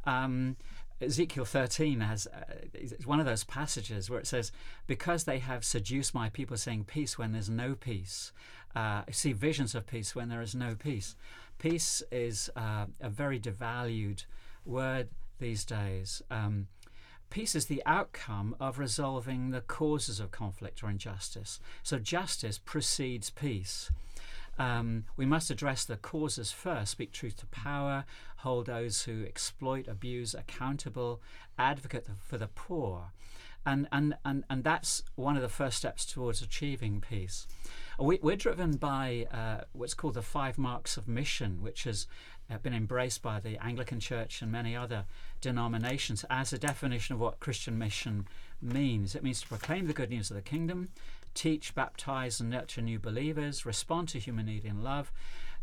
Um, 0.04 0.56
Ezekiel 1.00 1.44
13 1.44 2.00
has 2.00 2.26
uh, 2.28 2.44
it's 2.74 3.06
one 3.06 3.20
of 3.20 3.26
those 3.26 3.44
passages 3.44 4.08
where 4.08 4.20
it 4.20 4.26
says, 4.26 4.52
Because 4.86 5.24
they 5.24 5.38
have 5.38 5.64
seduced 5.64 6.14
my 6.14 6.28
people, 6.28 6.56
saying 6.56 6.84
peace 6.84 7.18
when 7.18 7.32
there's 7.32 7.50
no 7.50 7.74
peace. 7.74 8.32
Uh, 8.74 9.02
see 9.10 9.32
visions 9.32 9.74
of 9.74 9.86
peace 9.86 10.14
when 10.14 10.28
there 10.28 10.40
is 10.40 10.54
no 10.54 10.74
peace. 10.74 11.16
Peace 11.58 12.02
is 12.10 12.50
uh, 12.56 12.86
a 13.00 13.10
very 13.10 13.38
devalued 13.38 14.24
word 14.64 15.08
these 15.38 15.64
days. 15.64 16.22
Um, 16.30 16.68
peace 17.30 17.54
is 17.54 17.66
the 17.66 17.82
outcome 17.84 18.56
of 18.58 18.78
resolving 18.78 19.50
the 19.50 19.60
causes 19.60 20.20
of 20.20 20.30
conflict 20.30 20.82
or 20.82 20.90
injustice. 20.90 21.60
So 21.82 21.98
justice 21.98 22.58
precedes 22.58 23.30
peace. 23.30 23.90
Um, 24.58 25.04
we 25.16 25.26
must 25.26 25.50
address 25.50 25.84
the 25.84 25.96
causes 25.96 26.52
first, 26.52 26.92
speak 26.92 27.12
truth 27.12 27.36
to 27.38 27.46
power, 27.46 28.04
hold 28.38 28.66
those 28.66 29.04
who 29.04 29.24
exploit, 29.24 29.88
abuse 29.88 30.34
accountable, 30.34 31.20
advocate 31.58 32.06
for 32.20 32.38
the 32.38 32.48
poor. 32.48 33.12
And, 33.64 33.86
and, 33.92 34.16
and, 34.24 34.44
and 34.50 34.64
that's 34.64 35.04
one 35.14 35.36
of 35.36 35.42
the 35.42 35.48
first 35.48 35.76
steps 35.78 36.04
towards 36.04 36.42
achieving 36.42 37.00
peace. 37.00 37.46
We, 37.98 38.18
are 38.18 38.36
driven 38.36 38.72
by 38.72 39.26
uh, 39.30 39.64
what's 39.72 39.94
called 39.94 40.14
the 40.14 40.22
five 40.22 40.58
marks 40.58 40.96
of 40.96 41.06
mission, 41.06 41.62
which 41.62 41.84
has 41.84 42.08
uh, 42.50 42.58
been 42.58 42.74
embraced 42.74 43.22
by 43.22 43.38
the 43.38 43.62
Anglican 43.64 44.00
Church 44.00 44.42
and 44.42 44.50
many 44.50 44.74
other 44.74 45.04
denominations 45.40 46.24
as 46.28 46.52
a 46.52 46.58
definition 46.58 47.14
of 47.14 47.20
what 47.20 47.38
Christian 47.38 47.78
mission 47.78 48.26
means. 48.60 49.14
It 49.14 49.22
means 49.22 49.40
to 49.42 49.48
proclaim 49.48 49.86
the 49.86 49.92
good 49.92 50.10
news 50.10 50.30
of 50.30 50.36
the 50.36 50.42
kingdom, 50.42 50.88
teach, 51.34 51.74
baptize, 51.74 52.40
and 52.40 52.50
nurture 52.50 52.82
new 52.82 52.98
believers, 52.98 53.66
respond 53.66 54.08
to 54.08 54.18
human 54.18 54.46
need 54.46 54.64
in 54.64 54.82
love, 54.82 55.12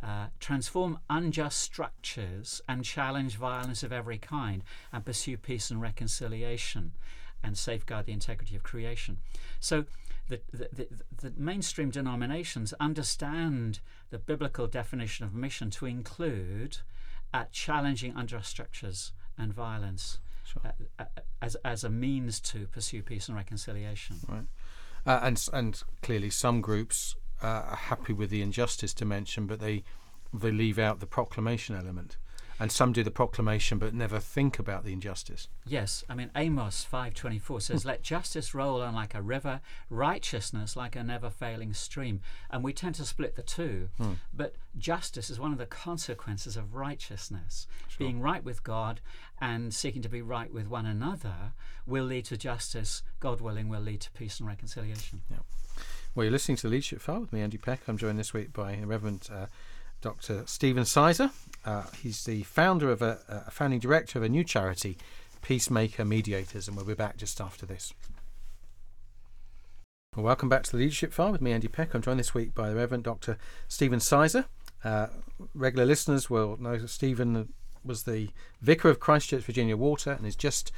uh, 0.01 0.27
transform 0.39 0.99
unjust 1.09 1.59
structures, 1.59 2.61
and 2.67 2.85
challenge 2.85 3.35
violence 3.35 3.83
of 3.83 3.91
every 3.91 4.17
kind, 4.17 4.63
and 4.93 5.05
pursue 5.05 5.37
peace 5.37 5.69
and 5.69 5.81
reconciliation, 5.81 6.93
and 7.43 7.57
safeguard 7.57 8.05
the 8.05 8.13
integrity 8.13 8.55
of 8.55 8.63
creation. 8.63 9.17
So, 9.59 9.85
the, 10.29 10.41
the, 10.53 10.69
the, 10.71 10.87
the, 11.29 11.33
mainstream 11.37 11.89
denominations 11.89 12.71
understand 12.79 13.79
the 14.11 14.19
biblical 14.19 14.67
definition 14.67 15.25
of 15.25 15.33
mission 15.33 15.71
to 15.71 15.87
include 15.87 16.77
uh, 17.33 17.45
challenging 17.51 18.13
unjust 18.15 18.47
structures 18.47 19.11
and 19.39 19.51
violence 19.51 20.19
sure. 20.43 20.61
uh, 20.65 20.71
uh, 20.99 21.21
as, 21.41 21.55
as 21.65 21.83
a 21.83 21.89
means 21.89 22.39
to 22.39 22.67
pursue 22.67 23.01
peace 23.01 23.27
and 23.27 23.37
reconciliation. 23.37 24.17
Right. 24.27 24.45
Uh, 25.09 25.19
and 25.23 25.47
and 25.53 25.81
clearly 26.03 26.29
some 26.29 26.61
groups 26.61 27.15
uh, 27.41 27.47
are 27.47 27.75
happy 27.75 28.13
with 28.13 28.29
the 28.29 28.43
injustice 28.43 28.93
dimension, 28.93 29.47
but 29.47 29.59
they 29.59 29.83
they 30.31 30.51
leave 30.51 30.77
out 30.77 30.99
the 30.99 31.07
proclamation 31.07 31.75
element. 31.75 32.17
And 32.59 32.71
some 32.71 32.91
do 32.91 33.03
the 33.03 33.11
proclamation 33.11 33.77
but 33.77 33.93
never 33.93 34.19
think 34.19 34.59
about 34.59 34.83
the 34.83 34.91
injustice. 34.91 35.47
Yes, 35.65 36.03
I 36.09 36.15
mean 36.15 36.29
Amos 36.35 36.83
five 36.83 37.13
twenty 37.13 37.39
four 37.39 37.61
says, 37.61 37.85
"Let 37.85 38.01
justice 38.01 38.53
roll 38.53 38.81
on 38.81 38.93
like 38.93 39.15
a 39.15 39.21
river, 39.21 39.61
righteousness 39.89 40.75
like 40.75 40.95
a 40.95 41.03
never 41.03 41.29
failing 41.29 41.73
stream." 41.73 42.21
And 42.49 42.63
we 42.63 42.73
tend 42.73 42.95
to 42.95 43.05
split 43.05 43.35
the 43.35 43.43
two, 43.43 43.89
hmm. 43.97 44.13
but 44.33 44.55
justice 44.77 45.29
is 45.29 45.39
one 45.39 45.53
of 45.53 45.57
the 45.57 45.65
consequences 45.65 46.57
of 46.57 46.75
righteousness. 46.75 47.65
Sure. 47.87 48.05
Being 48.05 48.19
right 48.19 48.43
with 48.43 48.63
God 48.63 48.99
and 49.39 49.73
seeking 49.73 50.01
to 50.01 50.09
be 50.09 50.21
right 50.21 50.51
with 50.53 50.67
one 50.67 50.85
another 50.85 51.53
will 51.85 52.05
lead 52.05 52.25
to 52.25 52.37
justice. 52.37 53.03
God 53.19 53.41
willing, 53.41 53.69
will 53.69 53.81
lead 53.81 54.01
to 54.01 54.11
peace 54.11 54.39
and 54.39 54.47
reconciliation. 54.47 55.21
Yeah. 55.29 55.37
Well, 56.15 56.25
you're 56.25 56.31
listening 56.31 56.57
to 56.57 56.63
the 56.63 56.71
Leadership 56.71 57.01
File 57.01 57.21
with 57.21 57.31
me, 57.31 57.41
Andy 57.41 57.57
Peck. 57.57 57.81
I'm 57.87 57.97
joined 57.97 58.19
this 58.19 58.33
week 58.33 58.51
by 58.51 58.79
Reverend. 58.83 59.29
Uh, 59.31 59.45
Dr. 60.01 60.43
Stephen 60.45 60.85
Sizer. 60.85 61.31
Uh, 61.65 61.83
he's 62.01 62.23
the 62.23 62.43
founder 62.43 62.91
of 62.91 63.01
a, 63.01 63.19
a, 63.27 63.51
founding 63.51 63.79
director 63.79 64.17
of 64.17 64.23
a 64.23 64.29
new 64.29 64.43
charity, 64.43 64.97
Peacemaker 65.41 66.05
Mediators, 66.05 66.67
and 66.67 66.77
we'll 66.77 66.85
be 66.85 66.93
back 66.93 67.17
just 67.17 67.41
after 67.41 67.65
this. 67.65 67.93
Well, 70.15 70.25
welcome 70.25 70.49
back 70.49 70.63
to 70.63 70.71
the 70.71 70.77
Leadership 70.77 71.13
File 71.13 71.31
with 71.31 71.41
me, 71.41 71.51
Andy 71.51 71.67
Peck. 71.67 71.93
I'm 71.93 72.01
joined 72.01 72.19
this 72.19 72.33
week 72.33 72.55
by 72.55 72.69
the 72.69 72.75
Reverend 72.75 73.03
Dr. 73.03 73.37
Stephen 73.67 73.99
Sizer. 73.99 74.45
Uh, 74.83 75.07
regular 75.53 75.85
listeners 75.85 76.29
will 76.29 76.57
know 76.57 76.77
that 76.77 76.87
Stephen 76.87 77.53
was 77.83 78.03
the 78.03 78.29
vicar 78.61 78.89
of 78.89 78.99
Christchurch, 78.99 79.43
Virginia 79.43 79.77
Water, 79.77 80.11
and 80.11 80.25
is 80.25 80.35
just 80.35 80.71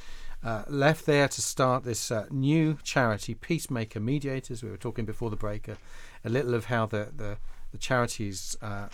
uh, 0.44 0.64
left 0.68 1.06
there 1.06 1.28
to 1.28 1.40
start 1.40 1.84
this 1.84 2.10
uh, 2.10 2.26
new 2.30 2.76
charity, 2.82 3.34
Peacemaker 3.34 4.00
Mediators. 4.00 4.62
We 4.62 4.70
were 4.70 4.76
talking 4.76 5.04
before 5.04 5.30
the 5.30 5.36
break 5.36 5.68
a, 5.68 5.76
a 6.24 6.28
little 6.28 6.54
of 6.54 6.66
how 6.66 6.86
the, 6.86 7.08
the, 7.16 7.38
the 7.70 7.78
charities 7.78 8.56
uh, 8.60 8.88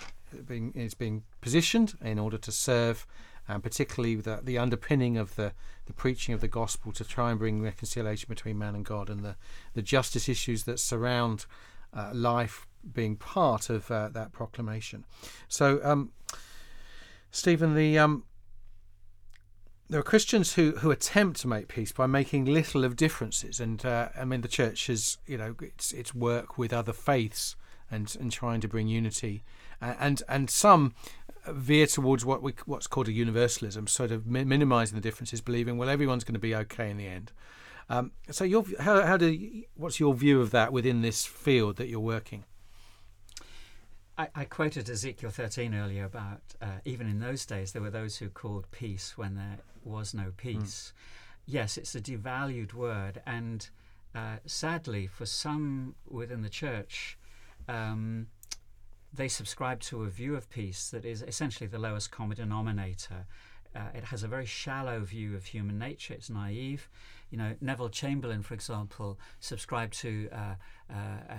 being 0.47 0.73
is 0.75 0.95
being 0.95 1.25
positioned 1.41 1.95
in 2.01 2.19
order 2.19 2.39
to 2.39 2.53
serve, 2.53 3.07
and 3.49 3.63
particularly 3.63 4.17
the, 4.17 4.41
the 4.43 4.59
underpinning 4.59 5.17
of 5.17 5.37
the, 5.37 5.53
the 5.87 5.93
preaching 5.93 6.35
of 6.35 6.41
the 6.41 6.49
gospel 6.49 6.93
to 6.93 7.05
try 7.05 7.31
and 7.31 7.39
bring 7.39 7.63
reconciliation 7.63 8.27
between 8.29 8.59
man 8.59 8.75
and 8.75 8.85
God, 8.85 9.09
and 9.09 9.21
the, 9.21 9.37
the 9.75 9.83
justice 9.83 10.29
issues 10.29 10.65
that 10.65 10.79
surround 10.79 11.47
uh, 11.95 12.11
life 12.13 12.67
being 12.93 13.17
part 13.17 13.71
of 13.71 13.91
uh, 13.91 14.09
that 14.11 14.33
proclamation. 14.33 15.05
So, 15.49 15.81
um, 15.83 16.13
Stephen, 17.31 17.75
the 17.75 17.99
um, 17.99 18.25
there 19.89 20.01
are 20.01 20.05
Christians 20.05 20.55
who, 20.55 20.73
who 20.73 20.91
attempt 20.91 21.41
to 21.41 21.49
make 21.49 21.69
peace 21.69 21.93
by 21.93 22.07
making 22.07 22.45
little 22.45 22.85
of 22.85 22.97
differences, 22.97 23.59
and 23.59 23.85
uh, 23.85 24.11
I 24.19 24.25
mean 24.25 24.43
the 24.43 24.49
church 24.49 24.87
has 24.89 25.19
you 25.27 25.39
know 25.39 25.55
its 25.61 25.93
its 25.93 26.15
work 26.15 26.59
with 26.59 26.73
other 26.73 26.93
faiths 26.93 27.57
and 27.91 28.15
and 28.21 28.31
trying 28.31 28.61
to 28.61 28.69
bring 28.69 28.89
unity 28.89 29.43
and 29.81 30.23
and 30.29 30.51
some 30.51 30.95
veer 31.47 31.87
towards 31.87 32.25
what 32.25 32.43
we 32.43 32.55
what's 32.67 32.87
called 32.87 33.09
a 33.09 33.13
universalism, 33.13 33.87
sort 33.87 34.11
of 34.11 34.27
mi- 34.27 34.45
minimizing 34.45 34.97
the 34.97 35.01
differences, 35.01 35.41
believing 35.41 35.79
well 35.79 35.89
everyone's 35.89 36.25
going 36.25 36.35
to 36.35 36.41
be 36.41 36.55
okay 36.55 36.91
in 36.91 36.97
the 36.97 37.07
end. 37.07 37.33
Um, 37.91 38.13
so 38.31 38.45
your 38.45 38.65
how 38.81 39.03
how 39.03 39.17
do 39.17 39.63
what's 39.75 39.99
your 39.99 40.15
view 40.15 40.41
of 40.41 40.51
that 40.51 40.73
within 40.73 41.03
this 41.03 41.25
field 41.25 41.77
that 41.77 41.89
you're 41.89 42.01
working? 42.01 42.45
I, 44.19 44.29
I 44.35 44.45
quoted 44.45 44.91
Ezekiel 44.91 45.31
13 45.31 45.75
earlier 45.75 46.05
about 46.05 46.43
uh, 46.61 46.81
even 46.85 47.09
in 47.09 47.21
those 47.21 47.47
days 47.47 47.73
there 47.73 47.81
were 47.81 47.91
those 47.91 48.17
who 48.17 48.29
called 48.29 48.71
peace 48.73 49.17
when 49.17 49.37
there 49.37 49.59
was 49.85 50.13
no 50.13 50.33
peace. 50.37 50.93
Mm. 50.93 51.01
Yes, 51.51 51.79
it's 51.79 51.95
a 51.95 52.01
devalued 52.01 52.75
word, 52.75 53.23
and 53.25 53.71
uh, 54.15 54.37
sadly 54.45 55.07
for 55.07 55.25
some 55.25 55.95
within 56.07 56.43
the 56.43 56.51
church. 56.51 57.17
Um, 57.69 58.27
they 59.13 59.29
subscribe 59.29 59.81
to 59.81 60.05
a 60.05 60.09
view 60.09 60.37
of 60.37 60.51
peace 60.51 60.91
that 60.91 61.05
is 61.05 61.23
essentially 61.23 61.67
the 61.67 61.79
lowest 61.79 62.11
common 62.11 62.37
denominator. 62.37 63.27
Uh, 63.75 63.81
it 63.95 64.05
has 64.05 64.23
a 64.23 64.29
very 64.29 64.47
shallow 64.47 65.01
view 65.01 65.35
of 65.35 65.45
human 65.45 65.79
nature. 65.79 66.15
It's 66.15 66.31
naive. 66.31 66.89
You 67.31 67.39
know, 67.39 67.55
Neville 67.61 67.91
Chamberlain, 67.91 68.43
for 68.43 68.55
example, 68.55 69.19
subscribed 69.41 69.95
to 70.01 70.29
uh, 70.33 70.55
uh, 70.91 70.95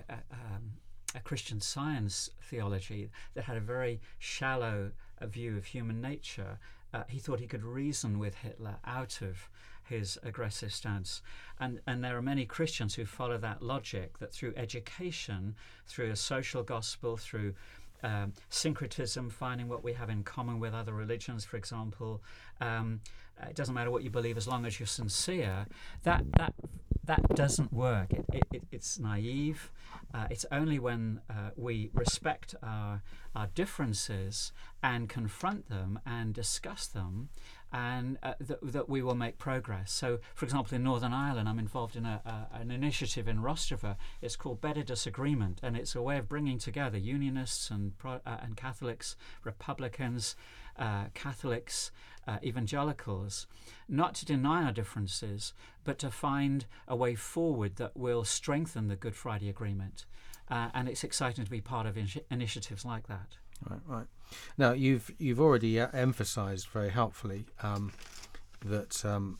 a, 0.10 0.14
um, 0.32 0.72
a, 1.16 1.20
Christian 1.22 1.60
science 1.60 2.30
theology 2.44 3.10
that 3.34 3.46
had 3.46 3.58
a 3.58 3.62
very 3.62 4.00
shallow 4.20 4.92
uh, 5.22 5.28
view 5.28 5.58
of 5.58 5.66
human 5.66 6.02
nature. 6.02 6.60
Uh, 6.94 7.04
he 7.08 7.20
thought 7.20 7.40
he 7.40 7.48
could 7.48 7.64
reason 7.64 8.20
with 8.20 8.36
Hitler 8.36 8.78
out 8.86 9.22
of 9.22 9.50
his 9.84 10.18
aggressive 10.24 10.74
stance. 10.74 11.22
And, 11.60 11.82
and 11.88 12.04
there 12.04 12.16
are 12.18 12.22
many 12.22 12.46
Christians 12.46 12.96
who 12.96 13.06
follow 13.06 13.38
that 13.40 13.62
logic 13.62 14.20
that 14.20 14.32
through 14.32 14.54
education, 14.56 15.56
through 15.88 16.12
a 16.12 16.16
social 16.16 16.64
gospel, 16.64 17.18
through 17.18 17.54
um, 18.04 18.34
syncretism, 18.50 19.30
finding 19.30 19.68
what 19.68 19.84
we 19.84 19.94
have 19.94 20.10
in 20.10 20.24
common 20.24 20.60
with 20.60 20.74
other 20.74 20.94
religions, 20.94 21.44
for 21.44 21.58
example, 21.58 22.22
um, 22.62 23.02
it 23.48 23.56
doesn't 23.56 23.74
matter 23.74 23.92
what 23.92 24.04
you 24.04 24.10
believe 24.10 24.38
as 24.38 24.48
long 24.48 24.66
as 24.66 24.80
you're 24.80 24.88
sincere. 24.88 25.66
That 26.04 26.26
that 26.38 26.54
that 27.06 27.22
doesn't 27.36 27.74
work. 27.74 28.12
It, 28.12 28.26
it, 28.52 28.64
it's 28.72 29.00
naive. 29.00 29.72
Uh, 30.14 30.28
it's 30.30 30.46
only 30.52 30.80
when 30.80 31.22
uh, 31.30 31.52
we 31.56 31.90
respect 31.94 32.56
our 32.64 33.02
our 33.36 33.48
differences 33.54 34.52
and 34.82 35.08
confront 35.08 35.70
them 35.70 36.00
and 36.06 36.34
discuss 36.34 36.88
them 36.88 37.30
and 37.72 38.18
uh, 38.24 38.34
that, 38.40 38.60
that 38.62 38.90
we 38.90 39.02
will 39.02 39.16
make 39.16 39.38
progress. 39.38 39.92
So, 39.92 40.20
for 40.34 40.46
example, 40.46 40.76
in 40.76 40.84
Northern 40.84 41.14
Ireland, 41.14 41.48
I'm 41.48 41.60
involved 41.60 41.96
in 41.96 42.06
a, 42.06 42.22
a, 42.26 42.58
an 42.58 42.72
initiative 42.72 43.28
in 43.28 43.42
Rostrevor. 43.42 43.96
It's 44.22 44.36
called 44.36 44.62
Better 44.62 44.84
Disagreement, 44.84 45.60
and 45.62 45.78
it's 45.78 45.96
a 45.96 46.02
way 46.02 46.18
of 46.18 46.28
bringing 46.28 46.58
together 46.58 46.98
Unionists 46.98 47.70
and 47.70 47.94
uh, 48.04 48.20
and 48.26 48.58
Catholics, 48.58 49.16
Republicans, 49.44 50.36
uh, 50.78 51.06
Catholics, 51.14 51.92
uh, 52.28 52.38
evangelicals, 52.44 53.48
not 53.88 54.16
to 54.16 54.26
deny 54.26 54.64
our 54.64 54.72
differences, 54.72 55.54
but 55.84 56.00
to 56.00 56.10
find 56.10 56.66
a 56.88 56.96
way 56.96 57.16
forward 57.16 57.76
that 57.78 57.96
will 57.96 58.24
strengthen 58.24 58.88
the 58.88 58.96
Good 58.96 59.16
Friday 59.16 59.50
Agreement. 59.50 60.06
Uh, 60.50 60.70
and 60.74 60.90
it's 60.90 61.04
exciting 61.04 61.46
to 61.46 61.52
be 61.52 61.62
part 61.62 61.86
of 61.86 61.98
in- 61.98 62.10
initiatives 62.32 62.84
like 62.84 63.08
that. 63.08 63.38
Right, 63.68 63.80
right. 63.88 64.08
Now 64.58 64.72
you've 64.72 65.12
you've 65.18 65.40
already 65.40 65.80
uh, 65.80 65.88
emphasised 65.94 66.68
very 66.68 66.90
helpfully 66.90 67.46
um, 67.62 67.92
that 68.66 69.04
um, 69.04 69.40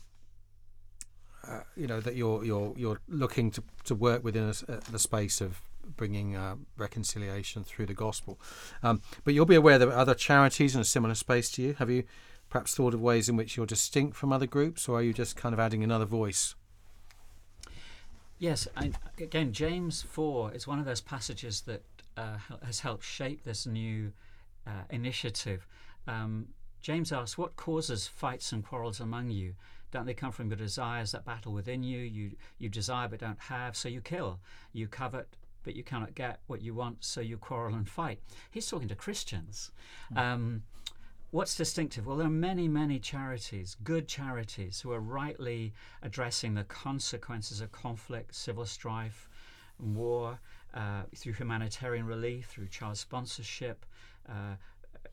uh, 1.46 1.60
you 1.76 1.86
know 1.86 2.00
that 2.00 2.16
you're 2.16 2.44
you're 2.44 2.74
you're 2.76 3.00
looking 3.08 3.50
to, 3.52 3.62
to 3.84 3.94
work 3.94 4.22
within 4.22 4.44
a, 4.44 4.72
uh, 4.72 4.80
the 4.90 4.98
space 4.98 5.40
of 5.40 5.62
bringing 5.96 6.36
uh, 6.36 6.56
reconciliation 6.76 7.64
through 7.64 7.86
the 7.86 7.94
gospel. 7.94 8.38
Um, 8.82 9.02
but 9.24 9.34
you'll 9.34 9.46
be 9.46 9.54
aware 9.54 9.78
there 9.78 9.88
are 9.88 9.98
other 9.98 10.14
charities 10.14 10.74
in 10.74 10.80
a 10.80 10.84
similar 10.84 11.14
space 11.14 11.50
to 11.52 11.62
you. 11.62 11.74
Have 11.74 11.90
you 11.90 12.04
perhaps 12.48 12.74
thought 12.74 12.94
of 12.94 13.00
ways 13.00 13.28
in 13.28 13.36
which 13.36 13.56
you're 13.56 13.66
distinct 13.66 14.16
from 14.16 14.32
other 14.32 14.46
groups, 14.46 14.88
or 14.88 14.98
are 14.98 15.02
you 15.02 15.12
just 15.12 15.36
kind 15.36 15.52
of 15.52 15.60
adding 15.60 15.82
another 15.82 16.04
voice? 16.04 16.54
Yes, 18.38 18.66
I, 18.76 18.92
again, 19.18 19.52
James 19.52 20.02
4 20.02 20.54
is 20.54 20.66
one 20.66 20.78
of 20.78 20.86
those 20.86 21.02
passages 21.02 21.60
that 21.62 21.82
uh, 22.16 22.38
has 22.64 22.80
helped 22.80 23.04
shape 23.04 23.44
this 23.44 23.66
new 23.66 24.12
uh, 24.66 24.84
initiative. 24.90 25.66
Um, 26.06 26.48
James 26.80 27.12
asks, 27.12 27.36
What 27.36 27.56
causes 27.56 28.06
fights 28.06 28.52
and 28.52 28.64
quarrels 28.64 29.00
among 29.00 29.30
you? 29.30 29.54
Don't 29.90 30.06
they 30.06 30.14
come 30.14 30.32
from 30.32 30.48
your 30.48 30.56
desires 30.56 31.12
that 31.12 31.24
battle 31.24 31.52
within 31.52 31.82
you? 31.82 31.98
You 31.98 32.32
you 32.58 32.68
desire 32.68 33.08
but 33.08 33.20
don't 33.20 33.40
have, 33.40 33.76
so 33.76 33.88
you 33.88 34.00
kill. 34.00 34.40
You 34.72 34.86
covet 34.86 35.36
but 35.62 35.76
you 35.76 35.82
cannot 35.82 36.14
get 36.14 36.40
what 36.46 36.62
you 36.62 36.74
want, 36.74 37.04
so 37.04 37.20
you 37.20 37.36
quarrel 37.36 37.74
and 37.74 37.88
fight. 37.88 38.20
He's 38.50 38.66
talking 38.66 38.88
to 38.88 38.94
Christians. 38.94 39.70
Um, 40.16 40.62
what's 41.30 41.54
distinctive? 41.54 42.06
Well, 42.06 42.16
there 42.16 42.26
are 42.26 42.30
many, 42.30 42.66
many 42.68 42.98
charities, 42.98 43.76
good 43.84 44.08
charities, 44.08 44.80
who 44.80 44.92
are 44.92 45.00
rightly 45.00 45.74
addressing 46.02 46.54
the 46.54 46.64
consequences 46.64 47.60
of 47.60 47.72
conflict, 47.72 48.34
civil 48.34 48.64
strife, 48.64 49.28
war, 49.78 50.40
uh, 50.74 51.02
through 51.16 51.34
humanitarian 51.34 52.06
relief, 52.06 52.46
through 52.46 52.68
child 52.68 52.96
sponsorship, 52.96 53.84
uh, 54.28 54.54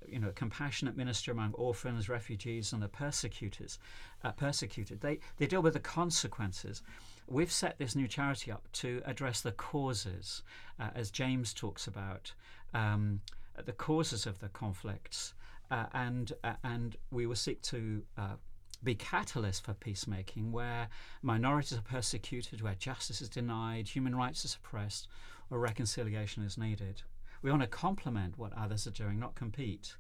you 0.08 0.20
know, 0.20 0.32
compassionate 0.36 0.96
minister 0.96 1.32
among 1.32 1.54
orphans, 1.54 2.08
refugees, 2.10 2.74
and 2.74 2.82
the 2.82 2.88
persecutors, 2.88 3.80
uh, 4.24 4.32
persecuted. 4.32 5.02
They 5.02 5.20
they 5.38 5.48
deal 5.48 5.62
with 5.62 5.74
the 5.74 5.80
consequences. 5.80 6.82
We've 7.28 7.52
set 7.52 7.78
this 7.78 7.96
new 7.96 8.08
charity 8.08 8.52
up 8.52 8.72
to 8.74 9.02
address 9.06 9.42
the 9.42 9.52
causes, 9.52 10.44
uh, 10.80 10.90
as 10.96 11.12
James 11.12 11.54
talks 11.54 11.86
about, 11.86 12.34
um, 12.74 13.22
the 13.66 13.74
causes 13.74 14.26
of 14.26 14.40
the 14.40 14.48
conflicts, 14.50 15.34
uh, 15.70 15.88
and 15.94 16.32
uh, 16.44 16.54
and 16.64 16.96
we 17.12 17.26
will 17.26 17.36
seek 17.36 17.62
to 17.64 18.04
uh, 18.18 18.36
be 18.84 18.96
catalysts 18.96 19.62
for 19.62 19.74
peacemaking 19.74 20.52
where 20.52 20.88
minorities 21.22 21.78
are 21.78 21.82
persecuted, 21.82 22.62
where 22.62 22.76
justice 22.76 23.22
is 23.22 23.30
denied, 23.30 23.90
human 23.90 24.16
rights 24.16 24.46
are 24.46 24.50
suppressed, 24.50 25.08
or 25.50 25.60
reconciliation 25.60 26.44
is 26.44 26.58
needed. 26.58 27.02
We 27.42 27.52
want 27.52 27.64
to 27.64 27.68
complement 27.68 28.38
what 28.38 28.54
others 28.58 28.88
are 28.88 28.92
doing, 28.92 29.20
not 29.20 29.36
compete. 29.36 29.96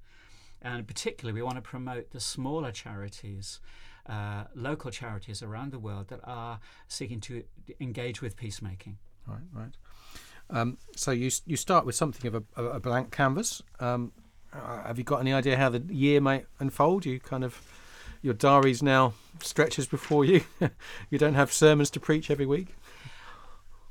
And 0.61 0.87
particularly, 0.87 1.39
we 1.39 1.43
want 1.43 1.55
to 1.57 1.61
promote 1.61 2.11
the 2.11 2.19
smaller 2.19 2.71
charities, 2.71 3.59
uh, 4.07 4.45
local 4.55 4.89
charities 4.89 5.43
around 5.43 5.71
the 5.71 5.79
world 5.79 6.07
that 6.07 6.19
are 6.23 6.59
seeking 6.87 7.21
to 7.21 7.43
engage 7.79 8.21
with 8.21 8.35
peacemaking. 8.35 8.97
Right, 9.27 9.43
right. 9.53 9.71
Um, 10.49 10.77
so 10.95 11.11
you 11.11 11.29
you 11.45 11.57
start 11.57 11.85
with 11.85 11.95
something 11.95 12.33
of 12.33 12.43
a, 12.55 12.63
a 12.63 12.79
blank 12.79 13.11
canvas. 13.11 13.61
Um, 13.79 14.13
uh, 14.53 14.83
have 14.83 14.97
you 14.97 15.03
got 15.03 15.19
any 15.19 15.33
idea 15.33 15.57
how 15.57 15.69
the 15.69 15.83
year 15.93 16.21
might 16.21 16.45
unfold? 16.59 17.05
You 17.05 17.19
kind 17.19 17.43
of 17.43 17.61
your 18.21 18.33
diaries 18.33 18.81
now 18.81 19.13
stretches 19.41 19.87
before 19.87 20.25
you. 20.25 20.41
you 21.09 21.17
don't 21.17 21.35
have 21.35 21.51
sermons 21.51 21.89
to 21.91 21.99
preach 21.99 22.31
every 22.31 22.45
week. 22.45 22.75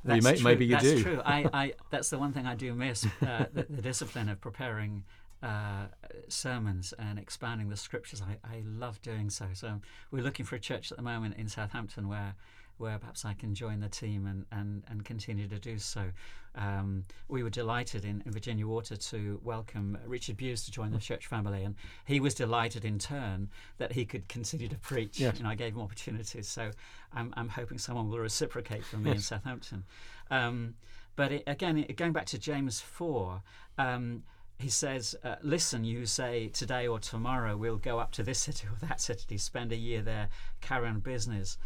That's 0.06 0.24
may, 0.24 0.34
true. 0.34 0.44
maybe 0.44 0.66
you 0.66 0.78
do. 0.78 0.88
that's 0.88 0.96
do. 0.96 1.02
true. 1.02 1.22
I, 1.24 1.48
I, 1.52 1.72
that's 1.90 2.10
the 2.10 2.18
one 2.18 2.32
thing 2.32 2.46
I 2.46 2.54
do 2.54 2.72
miss 2.74 3.04
uh, 3.22 3.46
the, 3.52 3.66
the, 3.68 3.82
discipline 3.82 4.28
of 4.28 4.40
preparing 4.40 5.04
uh, 5.42 5.86
sermons 6.28 6.94
and 6.98 7.18
expanding 7.18 7.68
the 7.68 7.76
scriptures. 7.76 8.22
I, 8.22 8.38
I 8.46 8.62
love 8.64 9.02
doing 9.02 9.30
so. 9.30 9.46
So 9.52 9.80
we're 10.10 10.22
looking 10.22 10.46
for 10.46 10.56
a 10.56 10.60
church 10.60 10.90
at 10.90 10.96
the 10.96 11.02
moment 11.02 11.36
in 11.36 11.48
Southampton 11.48 12.08
where 12.08 12.34
where 12.78 12.98
perhaps 12.98 13.24
I 13.24 13.34
can 13.34 13.54
join 13.54 13.80
the 13.80 13.88
team 13.88 14.26
and, 14.26 14.44
and, 14.52 14.82
and 14.88 15.04
continue 15.04 15.48
to 15.48 15.58
do 15.58 15.78
so. 15.78 16.10
Um, 16.54 17.04
we 17.28 17.42
were 17.42 17.50
delighted 17.50 18.04
in, 18.04 18.22
in, 18.24 18.32
Virginia 18.32 18.66
Water 18.66 18.96
to 18.96 19.40
welcome 19.44 19.98
Richard 20.06 20.38
Bewes 20.38 20.64
to 20.64 20.70
join 20.70 20.90
the 20.90 20.98
church 20.98 21.26
family, 21.26 21.62
and 21.64 21.74
he 22.06 22.18
was 22.18 22.34
delighted 22.34 22.84
in 22.84 22.98
turn 22.98 23.50
that 23.76 23.92
he 23.92 24.06
could 24.06 24.26
continue 24.28 24.68
to 24.68 24.76
preach. 24.76 25.20
Yes. 25.20 25.38
And 25.38 25.46
I 25.46 25.54
gave 25.54 25.74
him 25.74 25.82
opportunities. 25.82 26.48
So 26.48 26.70
I'm, 27.12 27.34
I'm 27.36 27.48
hoping 27.48 27.76
someone 27.78 28.08
will 28.08 28.18
reciprocate 28.18 28.84
for 28.84 28.96
me 28.96 29.10
yes. 29.10 29.16
in 29.16 29.22
Southampton. 29.22 29.84
Um, 30.30 30.74
but 31.14 31.32
it, 31.32 31.42
again, 31.46 31.78
it, 31.78 31.96
going 31.96 32.12
back 32.12 32.26
to 32.26 32.38
James 32.38 32.80
4, 32.80 33.42
um, 33.76 34.22
he 34.58 34.70
says, 34.70 35.14
uh, 35.22 35.36
Listen, 35.42 35.84
you 35.84 36.06
say 36.06 36.48
today 36.48 36.86
or 36.86 36.98
tomorrow 36.98 37.56
we'll 37.56 37.76
go 37.76 37.98
up 37.98 38.12
to 38.12 38.22
this 38.22 38.38
city 38.38 38.66
or 38.66 38.86
that 38.86 39.00
city, 39.00 39.36
spend 39.36 39.72
a 39.72 39.76
year 39.76 40.00
there, 40.00 40.28
carry 40.62 40.88
on 40.88 41.00
business 41.00 41.58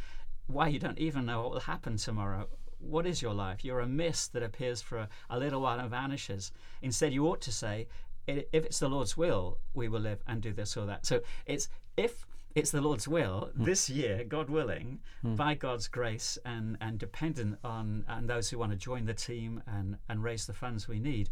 why 0.53 0.69
you 0.69 0.79
don't 0.79 0.99
even 0.99 1.27
know 1.27 1.43
what 1.43 1.51
will 1.53 1.61
happen 1.61 1.97
tomorrow. 1.97 2.49
What 2.79 3.07
is 3.07 3.21
your 3.21 3.35
life? 3.35 3.65
You're 3.65 3.81
a 3.81 3.87
mist 3.87 4.33
that 4.33 4.43
appears 4.43 4.81
for 4.81 4.99
a, 4.99 5.09
a 5.29 5.39
little 5.39 5.61
while 5.61 5.79
and 5.79 5.91
vanishes. 5.91 6.53
Instead, 6.81 7.13
you 7.13 7.27
ought 7.27 7.43
to 7.43 7.53
say, 7.53 7.89
if 8.27 8.45
it's 8.53 8.79
the 8.79 8.89
Lord's 8.89 9.17
will, 9.17 9.59
we 9.75 9.89
will 9.89 10.01
live 10.01 10.23
and 10.27 10.41
do 10.41 10.53
this 10.53 10.77
or 10.77 10.87
that. 10.87 11.05
So 11.05 11.21
it's 11.47 11.69
if 11.97 12.27
it's 12.55 12.71
the 12.71 12.81
Lord's 12.81 13.07
will 13.07 13.51
mm. 13.57 13.65
this 13.65 13.89
year, 13.89 14.25
God 14.25 14.51
willing, 14.51 15.01
mm. 15.25 15.37
by 15.37 15.55
God's 15.55 15.89
grace 15.89 16.39
and, 16.45 16.77
and 16.81 16.99
dependent 16.99 17.59
on, 17.63 18.05
on 18.09 18.27
those 18.27 18.51
who 18.51 18.59
want 18.59 18.73
to 18.73 18.79
join 18.79 19.05
the 19.05 19.15
team 19.15 19.63
and, 19.67 19.97
and 20.09 20.23
raise 20.23 20.47
the 20.47 20.53
funds 20.53 20.89
we 20.89 20.99
need, 20.99 21.29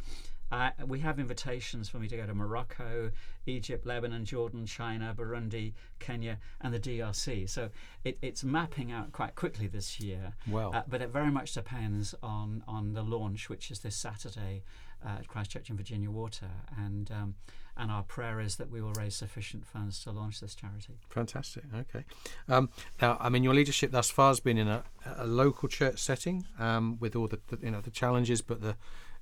uh, 0.51 0.71
we 0.87 1.01
have 1.01 1.19
invitations 1.19 1.89
for 1.89 1.99
me 1.99 2.09
to 2.09 2.17
go 2.17 2.27
to 2.27 2.35
Morocco, 2.35 3.11
Egypt, 3.47 3.87
Lebanon, 3.87 4.25
Jordan, 4.25 4.67
China, 4.67 5.15
Burundi, 5.17 5.75
Kenya, 5.99 6.39
and 6.61 6.73
the 6.73 6.81
DRC. 6.81 7.49
So 7.49 7.71
it, 8.05 8.19
it's 8.23 8.45
mapping 8.45 8.91
out 8.91 9.13
quite 9.13 9.35
quickly 9.35 9.67
this 9.67 10.01
year. 10.01 10.33
Well, 10.51 10.75
uh, 10.75 10.83
but 10.89 11.03
it 11.03 11.11
very 11.11 11.31
much 11.31 11.55
depends 11.55 12.15
on 12.23 12.63
on 12.67 12.95
the 12.95 13.03
launch, 13.03 13.49
which 13.49 13.71
is 13.71 13.81
this 13.81 13.97
Saturday 13.97 14.63
uh, 15.05 15.19
at 15.19 15.29
Christchurch 15.29 15.71
in 15.71 15.77
Virginia 15.77 16.11
Water, 16.11 16.51
and. 16.77 17.11
Um, 17.11 17.35
and 17.81 17.93
our 17.93 18.03
prayer 18.03 18.41
is 18.41 18.57
that 18.57 18.71
we 18.73 18.83
will 18.83 18.93
raise 18.95 19.15
sufficient 19.15 19.65
funds 19.65 20.03
to 20.03 20.11
launch 20.11 20.41
this 20.41 20.57
charity. 20.57 20.99
Fantastic. 21.11 21.63
Okay. 21.73 22.05
Um, 22.49 22.71
now, 23.01 23.17
I 23.21 23.29
mean, 23.29 23.45
your 23.45 23.55
leadership 23.55 23.93
thus 23.93 24.11
far 24.11 24.31
has 24.31 24.41
been 24.41 24.59
in 24.59 24.67
a, 24.67 24.83
a 25.17 25.27
local 25.27 25.69
church 25.69 26.01
setting 26.01 26.45
um, 26.59 26.99
with 26.99 27.15
all 27.15 27.29
the, 27.29 27.39
the, 27.47 27.59
you 27.63 27.71
know 27.71 27.81
the 27.81 27.93
challenges, 27.93 28.43
but 28.43 28.61
the 28.61 28.75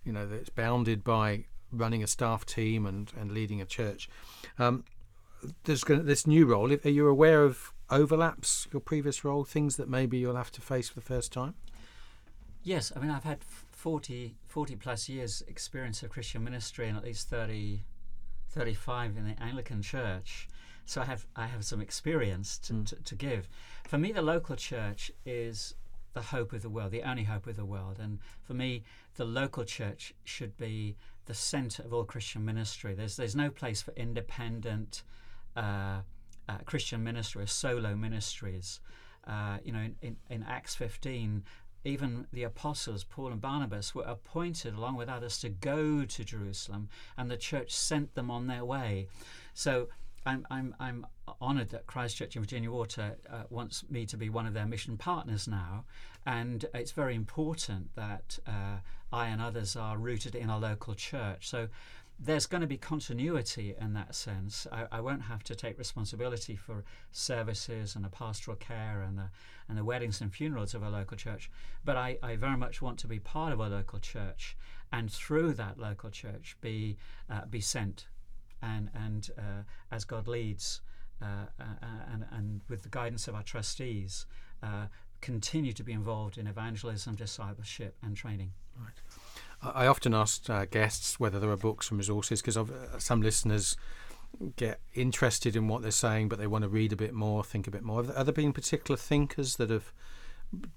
you 0.06 0.12
know 0.12 0.28
it's 0.32 0.48
bounded 0.48 1.04
by 1.04 1.44
running 1.72 2.02
a 2.02 2.06
staff 2.06 2.46
team 2.46 2.86
and, 2.86 3.12
and 3.18 3.32
leading 3.32 3.60
a 3.60 3.66
church. 3.66 4.08
Um, 4.58 4.84
there's 5.64 5.84
gonna, 5.84 6.02
this 6.02 6.26
new 6.26 6.46
role. 6.46 6.72
Are 6.72 6.88
you 6.88 7.08
aware 7.08 7.44
of 7.44 7.72
overlaps 7.90 8.66
your 8.72 8.80
previous 8.80 9.24
role, 9.24 9.44
things 9.44 9.76
that 9.76 9.88
maybe 9.88 10.18
you'll 10.18 10.36
have 10.36 10.52
to 10.52 10.60
face 10.60 10.88
for 10.88 10.94
the 10.94 11.06
first 11.06 11.32
time? 11.32 11.54
Yes, 12.62 12.92
I 12.94 13.00
mean 13.00 13.10
I've 13.10 13.24
had 13.24 13.44
40, 13.44 14.36
40 14.46 14.76
plus 14.76 15.08
years 15.08 15.42
experience 15.46 16.02
of 16.02 16.10
Christian 16.10 16.42
ministry 16.42 16.88
and 16.88 16.96
at 16.96 17.04
least 17.04 17.28
30, 17.28 17.82
35 18.50 19.16
in 19.16 19.24
the 19.24 19.42
Anglican 19.42 19.82
Church. 19.82 20.48
So 20.86 21.00
I 21.00 21.04
have 21.04 21.26
I 21.34 21.46
have 21.46 21.64
some 21.64 21.80
experience 21.80 22.58
to, 22.58 22.72
mm. 22.72 22.86
to, 22.86 22.96
to 22.96 23.14
give. 23.14 23.48
For 23.88 23.98
me, 23.98 24.12
the 24.12 24.22
local 24.22 24.56
church 24.56 25.10
is 25.24 25.74
the 26.14 26.22
hope 26.22 26.52
of 26.52 26.62
the 26.62 26.70
world, 26.70 26.92
the 26.92 27.02
only 27.02 27.24
hope 27.24 27.46
of 27.46 27.56
the 27.56 27.64
world. 27.64 27.98
And 28.00 28.18
for 28.42 28.54
me, 28.54 28.84
the 29.16 29.24
local 29.24 29.64
church 29.64 30.14
should 30.24 30.56
be 30.56 30.96
the 31.26 31.34
centre 31.34 31.82
of 31.82 31.92
all 31.92 32.04
Christian 32.04 32.44
ministry. 32.44 32.94
There's 32.94 33.16
there's 33.16 33.36
no 33.36 33.50
place 33.50 33.82
for 33.82 33.92
independent 33.96 35.02
uh, 35.56 36.00
uh, 36.48 36.58
Christian 36.64 37.02
ministry 37.02 37.42
or 37.42 37.46
solo 37.46 37.94
ministries. 37.94 38.80
Uh, 39.26 39.58
you 39.64 39.72
know, 39.72 39.80
in, 39.80 39.96
in, 40.02 40.16
in, 40.30 40.44
Acts 40.44 40.76
15, 40.76 41.42
even 41.84 42.28
the 42.32 42.44
apostles, 42.44 43.02
Paul 43.02 43.32
and 43.32 43.40
Barnabas, 43.40 43.92
were 43.92 44.04
appointed 44.04 44.74
along 44.74 44.94
with 44.94 45.08
others 45.08 45.40
to 45.40 45.48
go 45.48 46.04
to 46.04 46.24
Jerusalem, 46.24 46.88
and 47.16 47.28
the 47.28 47.36
church 47.36 47.72
sent 47.72 48.14
them 48.14 48.30
on 48.30 48.46
their 48.46 48.64
way. 48.64 49.08
So 49.52 49.88
I'm, 50.26 50.46
I'm, 50.50 50.74
I'm 50.80 51.06
honoured 51.40 51.70
that 51.70 51.86
Christchurch 51.86 52.34
in 52.34 52.42
Virginia 52.42 52.70
Water 52.70 53.16
uh, 53.30 53.44
wants 53.48 53.84
me 53.88 54.04
to 54.06 54.16
be 54.16 54.28
one 54.28 54.46
of 54.46 54.54
their 54.54 54.66
mission 54.66 54.96
partners 54.96 55.46
now, 55.46 55.84
and 56.26 56.64
it's 56.74 56.90
very 56.90 57.14
important 57.14 57.94
that 57.94 58.38
uh, 58.46 58.78
I 59.12 59.28
and 59.28 59.40
others 59.40 59.76
are 59.76 59.96
rooted 59.96 60.34
in 60.34 60.50
a 60.50 60.58
local 60.58 60.94
church. 60.94 61.48
So 61.48 61.68
there's 62.18 62.46
going 62.46 62.62
to 62.62 62.66
be 62.66 62.78
continuity 62.78 63.74
in 63.80 63.92
that 63.94 64.14
sense. 64.14 64.66
I, 64.72 64.86
I, 64.90 65.00
won't 65.00 65.22
have 65.22 65.44
to 65.44 65.54
take 65.54 65.78
responsibility 65.78 66.56
for 66.56 66.82
services 67.12 67.94
and 67.94 68.02
the 68.02 68.08
pastoral 68.08 68.56
care 68.56 69.04
and 69.06 69.18
the, 69.18 69.28
and 69.68 69.76
the 69.76 69.84
weddings 69.84 70.22
and 70.22 70.32
funerals 70.32 70.74
of 70.74 70.82
a 70.82 70.88
local 70.88 71.18
church, 71.18 71.50
but 71.84 71.96
I, 71.96 72.18
I 72.22 72.36
very 72.36 72.56
much 72.56 72.80
want 72.80 72.98
to 73.00 73.06
be 73.06 73.18
part 73.18 73.52
of 73.52 73.60
a 73.60 73.68
local 73.68 73.98
church 73.98 74.56
and 74.90 75.12
through 75.12 75.52
that 75.54 75.78
local 75.78 76.10
church 76.10 76.56
be 76.60 76.96
uh, 77.28 77.44
be 77.44 77.60
sent 77.60 78.06
and 78.62 78.90
and 78.94 79.30
uh, 79.38 79.62
as 79.90 80.04
God 80.04 80.28
leads 80.28 80.80
uh, 81.22 81.46
uh, 81.60 81.64
and 82.12 82.24
and 82.30 82.60
with 82.68 82.82
the 82.82 82.88
guidance 82.88 83.28
of 83.28 83.34
our 83.34 83.42
trustees 83.42 84.26
uh, 84.62 84.86
continue 85.20 85.72
to 85.72 85.82
be 85.82 85.92
involved 85.92 86.38
in 86.38 86.46
evangelism, 86.46 87.14
discipleship, 87.14 87.96
and 88.02 88.16
training. 88.16 88.52
Right. 88.78 89.74
I 89.74 89.86
often 89.86 90.14
ask 90.14 90.48
uh, 90.50 90.66
guests 90.66 91.18
whether 91.18 91.40
there 91.40 91.50
are 91.50 91.56
books 91.56 91.90
and 91.90 91.98
resources 91.98 92.42
because 92.42 92.56
uh, 92.56 92.98
some 92.98 93.22
listeners 93.22 93.76
get 94.56 94.80
interested 94.94 95.56
in 95.56 95.66
what 95.68 95.82
they're 95.82 95.90
saying, 95.90 96.28
but 96.28 96.38
they 96.38 96.46
want 96.46 96.62
to 96.62 96.68
read 96.68 96.92
a 96.92 96.96
bit 96.96 97.14
more, 97.14 97.42
think 97.42 97.66
a 97.66 97.70
bit 97.70 97.82
more. 97.82 98.04
Have 98.04 98.26
there 98.26 98.32
been 98.32 98.52
particular 98.52 98.96
thinkers 98.96 99.56
that 99.56 99.70
have 99.70 99.92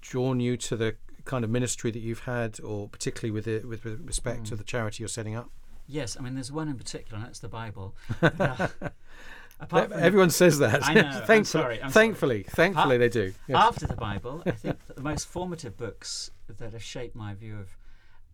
drawn 0.00 0.40
you 0.40 0.56
to 0.56 0.76
the 0.76 0.96
kind 1.24 1.44
of 1.44 1.50
ministry 1.50 1.90
that 1.90 2.00
you've 2.00 2.20
had, 2.20 2.58
or 2.60 2.88
particularly 2.88 3.30
with 3.30 3.46
it, 3.46 3.68
with 3.68 3.84
respect 3.84 4.44
mm. 4.44 4.48
to 4.48 4.56
the 4.56 4.64
charity 4.64 5.02
you're 5.02 5.08
setting 5.08 5.36
up? 5.36 5.50
Yes, 5.90 6.16
I 6.18 6.22
mean 6.22 6.34
there's 6.34 6.52
one 6.52 6.68
in 6.68 6.76
particular, 6.76 7.16
and 7.18 7.26
that's 7.26 7.40
the 7.40 7.48
Bible. 7.48 7.96
Uh, 9.70 9.86
Everyone 9.92 10.30
says 10.30 10.58
that. 10.60 10.88
I 10.88 10.94
know. 10.94 11.02
thankfully, 11.26 11.34
I'm 11.36 11.44
sorry, 11.44 11.82
I'm 11.82 11.90
thankfully, 11.90 12.44
sorry. 12.44 12.54
thankfully, 12.54 12.96
they 12.96 13.10
do. 13.10 13.34
Yes. 13.46 13.58
After 13.58 13.86
the 13.86 13.94
Bible, 13.94 14.42
I 14.46 14.52
think 14.52 14.78
the 14.94 15.02
most 15.02 15.28
formative 15.28 15.76
books 15.76 16.30
that 16.48 16.72
have 16.72 16.82
shaped 16.82 17.14
my 17.14 17.34
view 17.34 17.58
of 17.58 17.76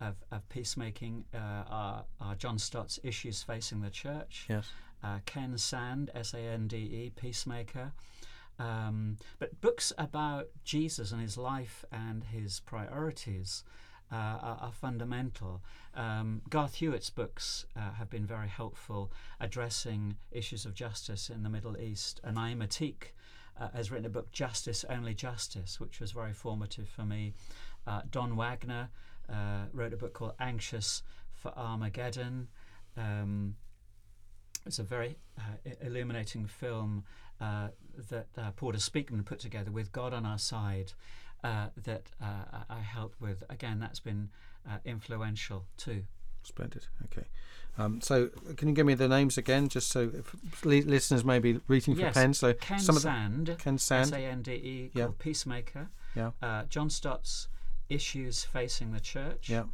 of, 0.00 0.14
of 0.30 0.48
peacemaking 0.50 1.24
uh, 1.34 1.38
are, 1.68 2.04
are, 2.20 2.34
John 2.36 2.58
Stott's 2.58 3.00
Issues 3.02 3.42
Facing 3.42 3.80
the 3.80 3.90
Church, 3.90 4.46
yes. 4.48 4.68
uh, 5.02 5.18
Ken 5.24 5.58
Sande, 5.58 6.10
S 6.14 6.32
A 6.32 6.38
N 6.38 6.68
D 6.68 6.76
E, 6.76 7.12
Peacemaker, 7.16 7.92
Um, 8.60 9.16
but 9.38 9.60
books 9.60 9.92
about 9.98 10.46
Jesus 10.64 11.10
and 11.12 11.20
his 11.20 11.36
life 11.36 11.84
and 11.90 12.22
his 12.22 12.60
priorities 12.60 13.64
are, 14.10 14.58
are, 14.60 14.72
fundamental. 14.72 15.62
Um, 15.94 16.42
Garth 16.48 16.76
Hewitt's 16.76 17.10
books 17.10 17.66
uh, 17.76 17.92
have 17.92 18.08
been 18.08 18.26
very 18.26 18.48
helpful 18.48 19.10
addressing 19.40 20.16
issues 20.30 20.64
of 20.64 20.74
justice 20.74 21.28
in 21.28 21.42
the 21.42 21.50
Middle 21.50 21.76
East. 21.76 22.20
And 22.22 22.36
Naim 22.36 22.60
Ateek 22.60 23.12
uh, 23.60 23.68
has 23.74 23.90
written 23.90 24.06
a 24.06 24.10
book, 24.10 24.30
Justice, 24.32 24.84
Only 24.88 25.14
Justice, 25.14 25.80
which 25.80 26.00
was 26.00 26.12
very 26.12 26.32
formative 26.32 26.88
for 26.88 27.04
me. 27.04 27.34
Uh, 27.86 28.02
Don 28.10 28.36
Wagner 28.36 28.90
uh, 29.28 29.64
wrote 29.72 29.92
a 29.92 29.96
book 29.96 30.14
called 30.14 30.34
Anxious 30.38 31.02
for 31.32 31.56
Armageddon. 31.56 32.48
Um, 32.96 33.56
it's 34.64 34.78
a 34.78 34.82
very 34.82 35.16
uh, 35.38 35.72
illuminating 35.80 36.46
film 36.46 37.04
uh, 37.40 37.68
that 38.10 38.26
uh, 38.36 38.50
Porter 38.52 38.78
Speakman 38.78 39.24
put 39.24 39.38
together 39.38 39.70
with 39.70 39.92
God 39.92 40.12
on 40.12 40.26
our 40.26 40.38
side 40.38 40.92
uh, 41.46 41.68
that 41.84 42.10
uh, 42.20 42.64
I 42.68 42.80
helped 42.80 43.20
with. 43.20 43.44
Again, 43.48 43.78
that's 43.78 44.00
been 44.00 44.30
uh, 44.68 44.78
influential 44.84 45.64
too. 45.76 46.02
Splendid. 46.42 46.86
Okay. 47.04 47.26
Um, 47.78 48.00
so, 48.00 48.30
can 48.56 48.68
you 48.68 48.74
give 48.74 48.86
me 48.86 48.94
the 48.94 49.08
names 49.08 49.36
again, 49.36 49.68
just 49.68 49.88
so 49.90 50.10
listeners 50.64 51.24
may 51.24 51.38
be 51.38 51.60
reaching 51.68 51.94
for 51.94 52.00
yes. 52.00 52.14
pens? 52.14 52.38
So, 52.38 52.54
Ken 52.54 52.78
some 52.78 52.98
Sande, 52.98 53.48
of 53.50 53.58
the, 53.58 53.62
Ken 53.62 53.78
Sande, 53.78 54.06
S 54.06 54.12
A 54.12 54.18
N 54.18 54.42
D 54.42 54.52
E, 54.52 54.90
yeah. 54.94 55.04
called 55.04 55.18
Peacemaker. 55.18 55.88
Yeah. 56.14 56.62
John 56.68 56.88
Stott's 56.88 57.48
Issues 57.88 58.44
Facing 58.44 58.92
the 58.92 59.00
Church. 59.00 59.48
Yeah. 59.48 59.64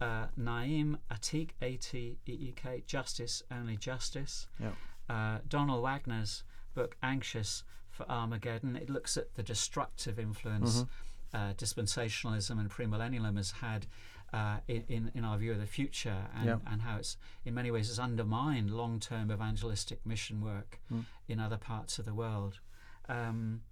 Uh, 0.00 0.26
Naim 0.36 0.96
Ateek, 1.12 1.50
A 1.60 1.76
T 1.76 2.18
E 2.26 2.32
E 2.32 2.54
K, 2.56 2.82
Justice, 2.86 3.42
Only 3.52 3.76
Justice. 3.76 4.46
Yeah. 4.58 4.70
Uh, 5.08 5.38
Donald 5.48 5.82
Wagner's 5.82 6.42
book 6.74 6.96
Anxious 7.02 7.64
for 7.90 8.10
Armageddon. 8.10 8.76
It 8.76 8.88
looks 8.88 9.16
at 9.16 9.34
the 9.34 9.42
destructive 9.42 10.18
influence 10.18 10.76
mm-hmm. 10.76 10.90
Uh, 11.32 11.52
dispensationalism 11.54 12.58
and 12.58 12.70
premillennialism 12.70 13.36
has 13.36 13.50
had 13.52 13.86
uh, 14.32 14.58
in, 14.68 15.10
in 15.14 15.24
our 15.24 15.36
view 15.38 15.52
of 15.52 15.58
the 15.58 15.66
future 15.66 16.28
and, 16.36 16.46
yeah. 16.46 16.56
and 16.70 16.82
how 16.82 16.96
it's 16.96 17.16
in 17.44 17.54
many 17.54 17.70
ways 17.70 17.88
has 17.88 17.98
undermined 17.98 18.70
long-term 18.70 19.30
evangelistic 19.30 20.04
mission 20.06 20.40
work 20.40 20.80
mm. 20.92 21.04
in 21.28 21.40
other 21.40 21.56
parts 21.56 21.98
of 21.98 22.04
the 22.04 22.14
world. 22.14 22.60
Um, 23.08 23.62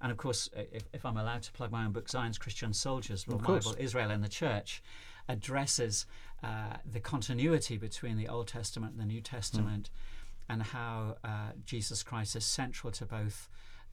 and 0.00 0.10
of 0.10 0.18
course, 0.18 0.48
if, 0.54 0.84
if, 0.92 1.04
I'm 1.04 1.16
allowed 1.16 1.42
to 1.42 1.52
plug 1.52 1.70
my 1.70 1.84
own 1.84 1.92
book, 1.92 2.08
Zion's 2.08 2.38
Christian 2.38 2.72
Soldiers, 2.72 3.24
Bible, 3.24 3.76
Israel 3.78 4.10
and 4.10 4.22
the 4.22 4.28
Church, 4.28 4.82
addresses 5.28 6.06
uh, 6.42 6.76
the 6.90 7.00
continuity 7.00 7.76
between 7.76 8.16
the 8.16 8.28
Old 8.28 8.48
Testament 8.48 8.92
and 8.92 9.00
the 9.00 9.06
New 9.06 9.20
Testament. 9.20 9.90
Mm 9.92 10.18
and 10.48 10.62
how 10.62 11.16
uh, 11.24 11.50
Jesus 11.64 12.02
Christ 12.02 12.36
is 12.36 12.44
central 12.44 12.90
to 12.92 13.04
both 13.04 13.48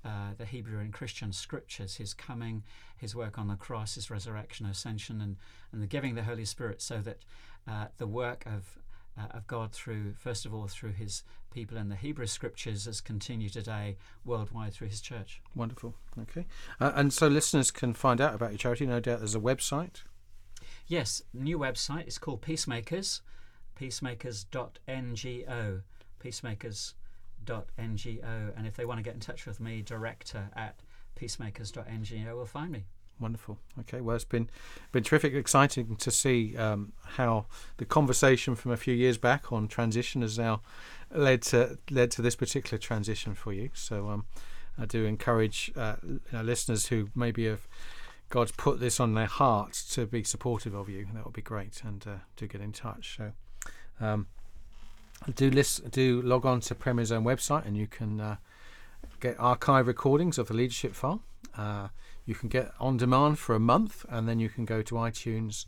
uh, 0.06 0.34
the 0.38 0.46
Hebrew 0.46 0.80
and 0.80 0.94
Christian 0.94 1.34
scriptures, 1.34 1.96
his 1.96 2.14
coming, 2.14 2.64
his 2.98 3.16
work 3.16 3.40
on 3.40 3.48
the 3.48 3.56
cross, 3.56 3.96
his 3.96 4.12
resurrection, 4.12 4.66
ascension, 4.66 5.20
and, 5.20 5.38
and 5.72 5.82
the 5.82 5.88
giving 5.88 6.16
the 6.16 6.24
Holy 6.24 6.46
Spirit, 6.46 6.82
so 6.82 7.00
that 7.00 7.20
uh, 7.68 7.88
the 7.98 8.08
work 8.08 8.46
of 8.46 8.78
uh, 9.18 9.28
of 9.32 9.48
God 9.48 9.72
through, 9.72 10.14
first 10.18 10.46
of 10.46 10.54
all, 10.54 10.68
through 10.68 10.92
his 10.92 11.24
people 11.54 11.78
in 11.78 11.90
the 11.90 11.96
Hebrew 11.96 12.28
scriptures 12.28 12.86
has 12.86 13.02
continued 13.02 13.54
today 13.54 13.98
worldwide 14.26 14.74
through 14.74 14.90
his 14.90 15.02
church. 15.02 15.42
Wonderful. 15.56 15.96
Okay. 16.20 16.46
Uh, 16.80 16.92
and 16.96 17.14
so 17.14 17.28
listeners 17.28 17.72
can 17.72 17.94
find 17.94 18.20
out 18.20 18.36
about 18.36 18.52
your 18.52 18.58
charity. 18.58 18.86
No 18.86 19.00
doubt 19.00 19.20
there's 19.20 19.36
a 19.36 19.40
website. 19.40 20.04
Yes, 20.88 21.22
new 21.34 21.58
website. 21.58 22.08
It's 22.08 22.18
called 22.18 22.42
Peacemakers, 22.42 23.22
peacemakers.ngo 23.76 25.82
peacemakers.ngo. 27.46 28.54
And 28.58 28.68
if 28.68 28.76
they 28.76 28.86
want 28.86 29.00
to 29.00 29.04
get 29.04 29.14
in 29.14 29.20
touch 29.20 29.46
with 29.46 29.60
me, 29.60 29.82
director 29.82 30.50
at 30.56 30.80
peacemakers.ngo 31.16 32.36
will 32.36 32.46
find 32.46 32.72
me. 32.72 32.86
Wonderful. 33.18 33.58
Okay, 33.80 34.02
well, 34.02 34.16
it's 34.18 34.26
been 34.26 34.50
been 34.92 35.04
terrific, 35.04 35.34
exciting 35.34 35.96
to 35.96 36.12
see 36.12 36.58
um, 36.58 36.92
how 37.04 37.46
the 37.78 37.86
conversation 37.86 38.56
from 38.56 38.72
a 38.72 38.78
few 38.78 38.94
years 38.94 39.18
back 39.18 39.54
on 39.54 39.70
transition 39.70 40.22
has 40.22 40.38
now 40.38 40.62
led 41.14 41.42
to 41.44 41.78
led 41.90 42.12
to 42.12 42.22
this 42.22 42.36
particular 42.36 42.78
transition 42.78 43.34
for 43.34 43.54
you. 43.54 43.70
So 43.74 44.10
um, 44.10 44.26
I 44.78 44.86
do 44.86 45.06
encourage 45.06 45.72
uh, 45.78 45.96
you 46.04 46.20
know, 46.34 46.42
listeners 46.42 46.88
who 46.88 47.08
maybe 47.16 47.46
have 47.46 47.70
God's 48.30 48.52
put 48.52 48.82
this 48.82 49.00
on 49.00 49.14
their 49.14 49.28
hearts 49.28 49.96
to 49.96 50.06
be 50.06 50.24
supportive 50.24 50.74
of 50.74 50.90
you. 50.90 51.08
That 51.14 51.24
would 51.24 51.34
be 51.34 51.42
great, 51.42 51.84
and 51.86 52.06
uh, 52.06 52.16
do 52.36 52.48
get 52.48 52.62
in 52.62 52.74
touch. 52.74 53.16
So. 53.18 53.32
Um, 54.02 54.28
do 55.36 55.50
list, 55.50 55.92
do 55.92 56.22
log 56.22 56.46
on 56.46 56.60
to 56.62 56.76
Premier's 56.76 57.12
own 57.12 57.24
website 57.24 57.66
and 57.66 57.76
you 57.76 57.88
can 57.88 58.22
uh, 58.22 58.36
get 59.20 59.40
archive 59.40 59.88
recordings 59.88 60.38
of 60.38 60.48
the 60.48 60.54
leadership 60.54 60.94
file. 60.94 61.22
Uh, 61.58 61.88
you 62.26 62.36
can 62.36 62.50
get 62.50 62.72
on 62.80 62.98
demand 62.98 63.40
for 63.40 63.56
a 63.56 63.60
month 63.60 64.06
and 64.10 64.28
then 64.28 64.40
you 64.40 64.50
can 64.50 64.66
go 64.66 64.82
to 64.82 64.96
iTunes 64.96 65.66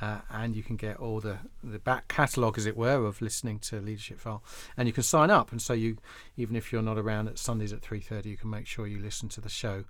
uh, 0.00 0.18
and 0.30 0.54
you 0.54 0.62
can 0.62 0.76
get 0.76 0.96
all 0.96 1.20
the, 1.20 1.38
the 1.62 1.78
back 1.78 2.06
catalogue, 2.08 2.56
as 2.56 2.66
it 2.66 2.76
were, 2.76 3.04
of 3.04 3.20
listening 3.20 3.58
to 3.58 3.80
leadership 3.80 4.20
file. 4.20 4.42
And 4.76 4.86
you 4.86 4.92
can 4.92 5.02
sign 5.02 5.30
up, 5.30 5.50
and 5.50 5.60
so 5.60 5.72
you, 5.72 5.96
even 6.36 6.54
if 6.54 6.72
you're 6.72 6.82
not 6.82 6.98
around 6.98 7.28
at 7.28 7.38
Sundays 7.38 7.72
at 7.72 7.82
three 7.82 8.00
thirty, 8.00 8.28
you 8.30 8.36
can 8.36 8.48
make 8.48 8.66
sure 8.66 8.86
you 8.86 9.00
listen 9.00 9.28
to 9.30 9.40
the 9.40 9.48
show 9.48 9.84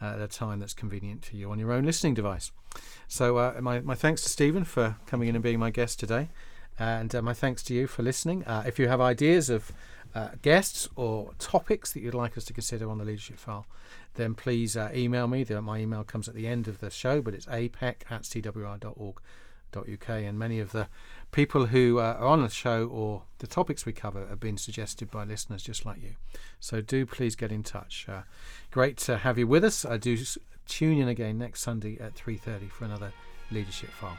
at 0.00 0.20
a 0.20 0.26
time 0.26 0.58
that's 0.58 0.74
convenient 0.74 1.22
to 1.22 1.36
you 1.36 1.52
on 1.52 1.60
your 1.60 1.70
own 1.70 1.84
listening 1.84 2.14
device. 2.14 2.50
So 3.06 3.36
uh, 3.36 3.60
my 3.60 3.80
my 3.80 3.94
thanks 3.94 4.22
to 4.22 4.28
Stephen 4.28 4.64
for 4.64 4.96
coming 5.06 5.28
in 5.28 5.36
and 5.36 5.44
being 5.44 5.60
my 5.60 5.70
guest 5.70 6.00
today. 6.00 6.30
And 6.82 7.14
uh, 7.14 7.22
my 7.22 7.32
thanks 7.32 7.62
to 7.64 7.74
you 7.74 7.86
for 7.86 8.02
listening. 8.02 8.44
Uh, 8.44 8.64
if 8.66 8.76
you 8.76 8.88
have 8.88 9.00
ideas 9.00 9.48
of 9.50 9.70
uh, 10.16 10.30
guests 10.42 10.88
or 10.96 11.30
topics 11.38 11.92
that 11.92 12.00
you'd 12.00 12.12
like 12.12 12.36
us 12.36 12.44
to 12.46 12.52
consider 12.52 12.90
on 12.90 12.98
the 12.98 13.04
leadership 13.04 13.38
file, 13.38 13.66
then 14.14 14.34
please 14.34 14.76
uh, 14.76 14.90
email 14.92 15.28
me. 15.28 15.44
My 15.44 15.78
email 15.78 16.02
comes 16.02 16.26
at 16.26 16.34
the 16.34 16.48
end 16.48 16.66
of 16.66 16.80
the 16.80 16.90
show, 16.90 17.22
but 17.22 17.34
it's 17.34 17.46
apeck 17.46 18.02
at 18.10 18.22
cwr.org.uk. 18.22 20.08
And 20.08 20.38
many 20.40 20.58
of 20.58 20.72
the 20.72 20.88
people 21.30 21.66
who 21.66 22.00
uh, 22.00 22.16
are 22.18 22.26
on 22.26 22.42
the 22.42 22.48
show 22.48 22.88
or 22.88 23.22
the 23.38 23.46
topics 23.46 23.86
we 23.86 23.92
cover 23.92 24.26
have 24.26 24.40
been 24.40 24.58
suggested 24.58 25.08
by 25.08 25.22
listeners 25.22 25.62
just 25.62 25.86
like 25.86 26.02
you. 26.02 26.16
So 26.58 26.80
do 26.80 27.06
please 27.06 27.36
get 27.36 27.52
in 27.52 27.62
touch. 27.62 28.06
Uh, 28.08 28.22
great 28.72 28.96
to 28.98 29.18
have 29.18 29.38
you 29.38 29.46
with 29.46 29.62
us. 29.62 29.84
I 29.84 29.98
do 29.98 30.18
tune 30.66 30.98
in 30.98 31.06
again 31.06 31.38
next 31.38 31.60
Sunday 31.60 31.96
at 32.00 32.16
3.30 32.16 32.72
for 32.72 32.86
another 32.86 33.12
leadership 33.52 33.90
file. 33.90 34.18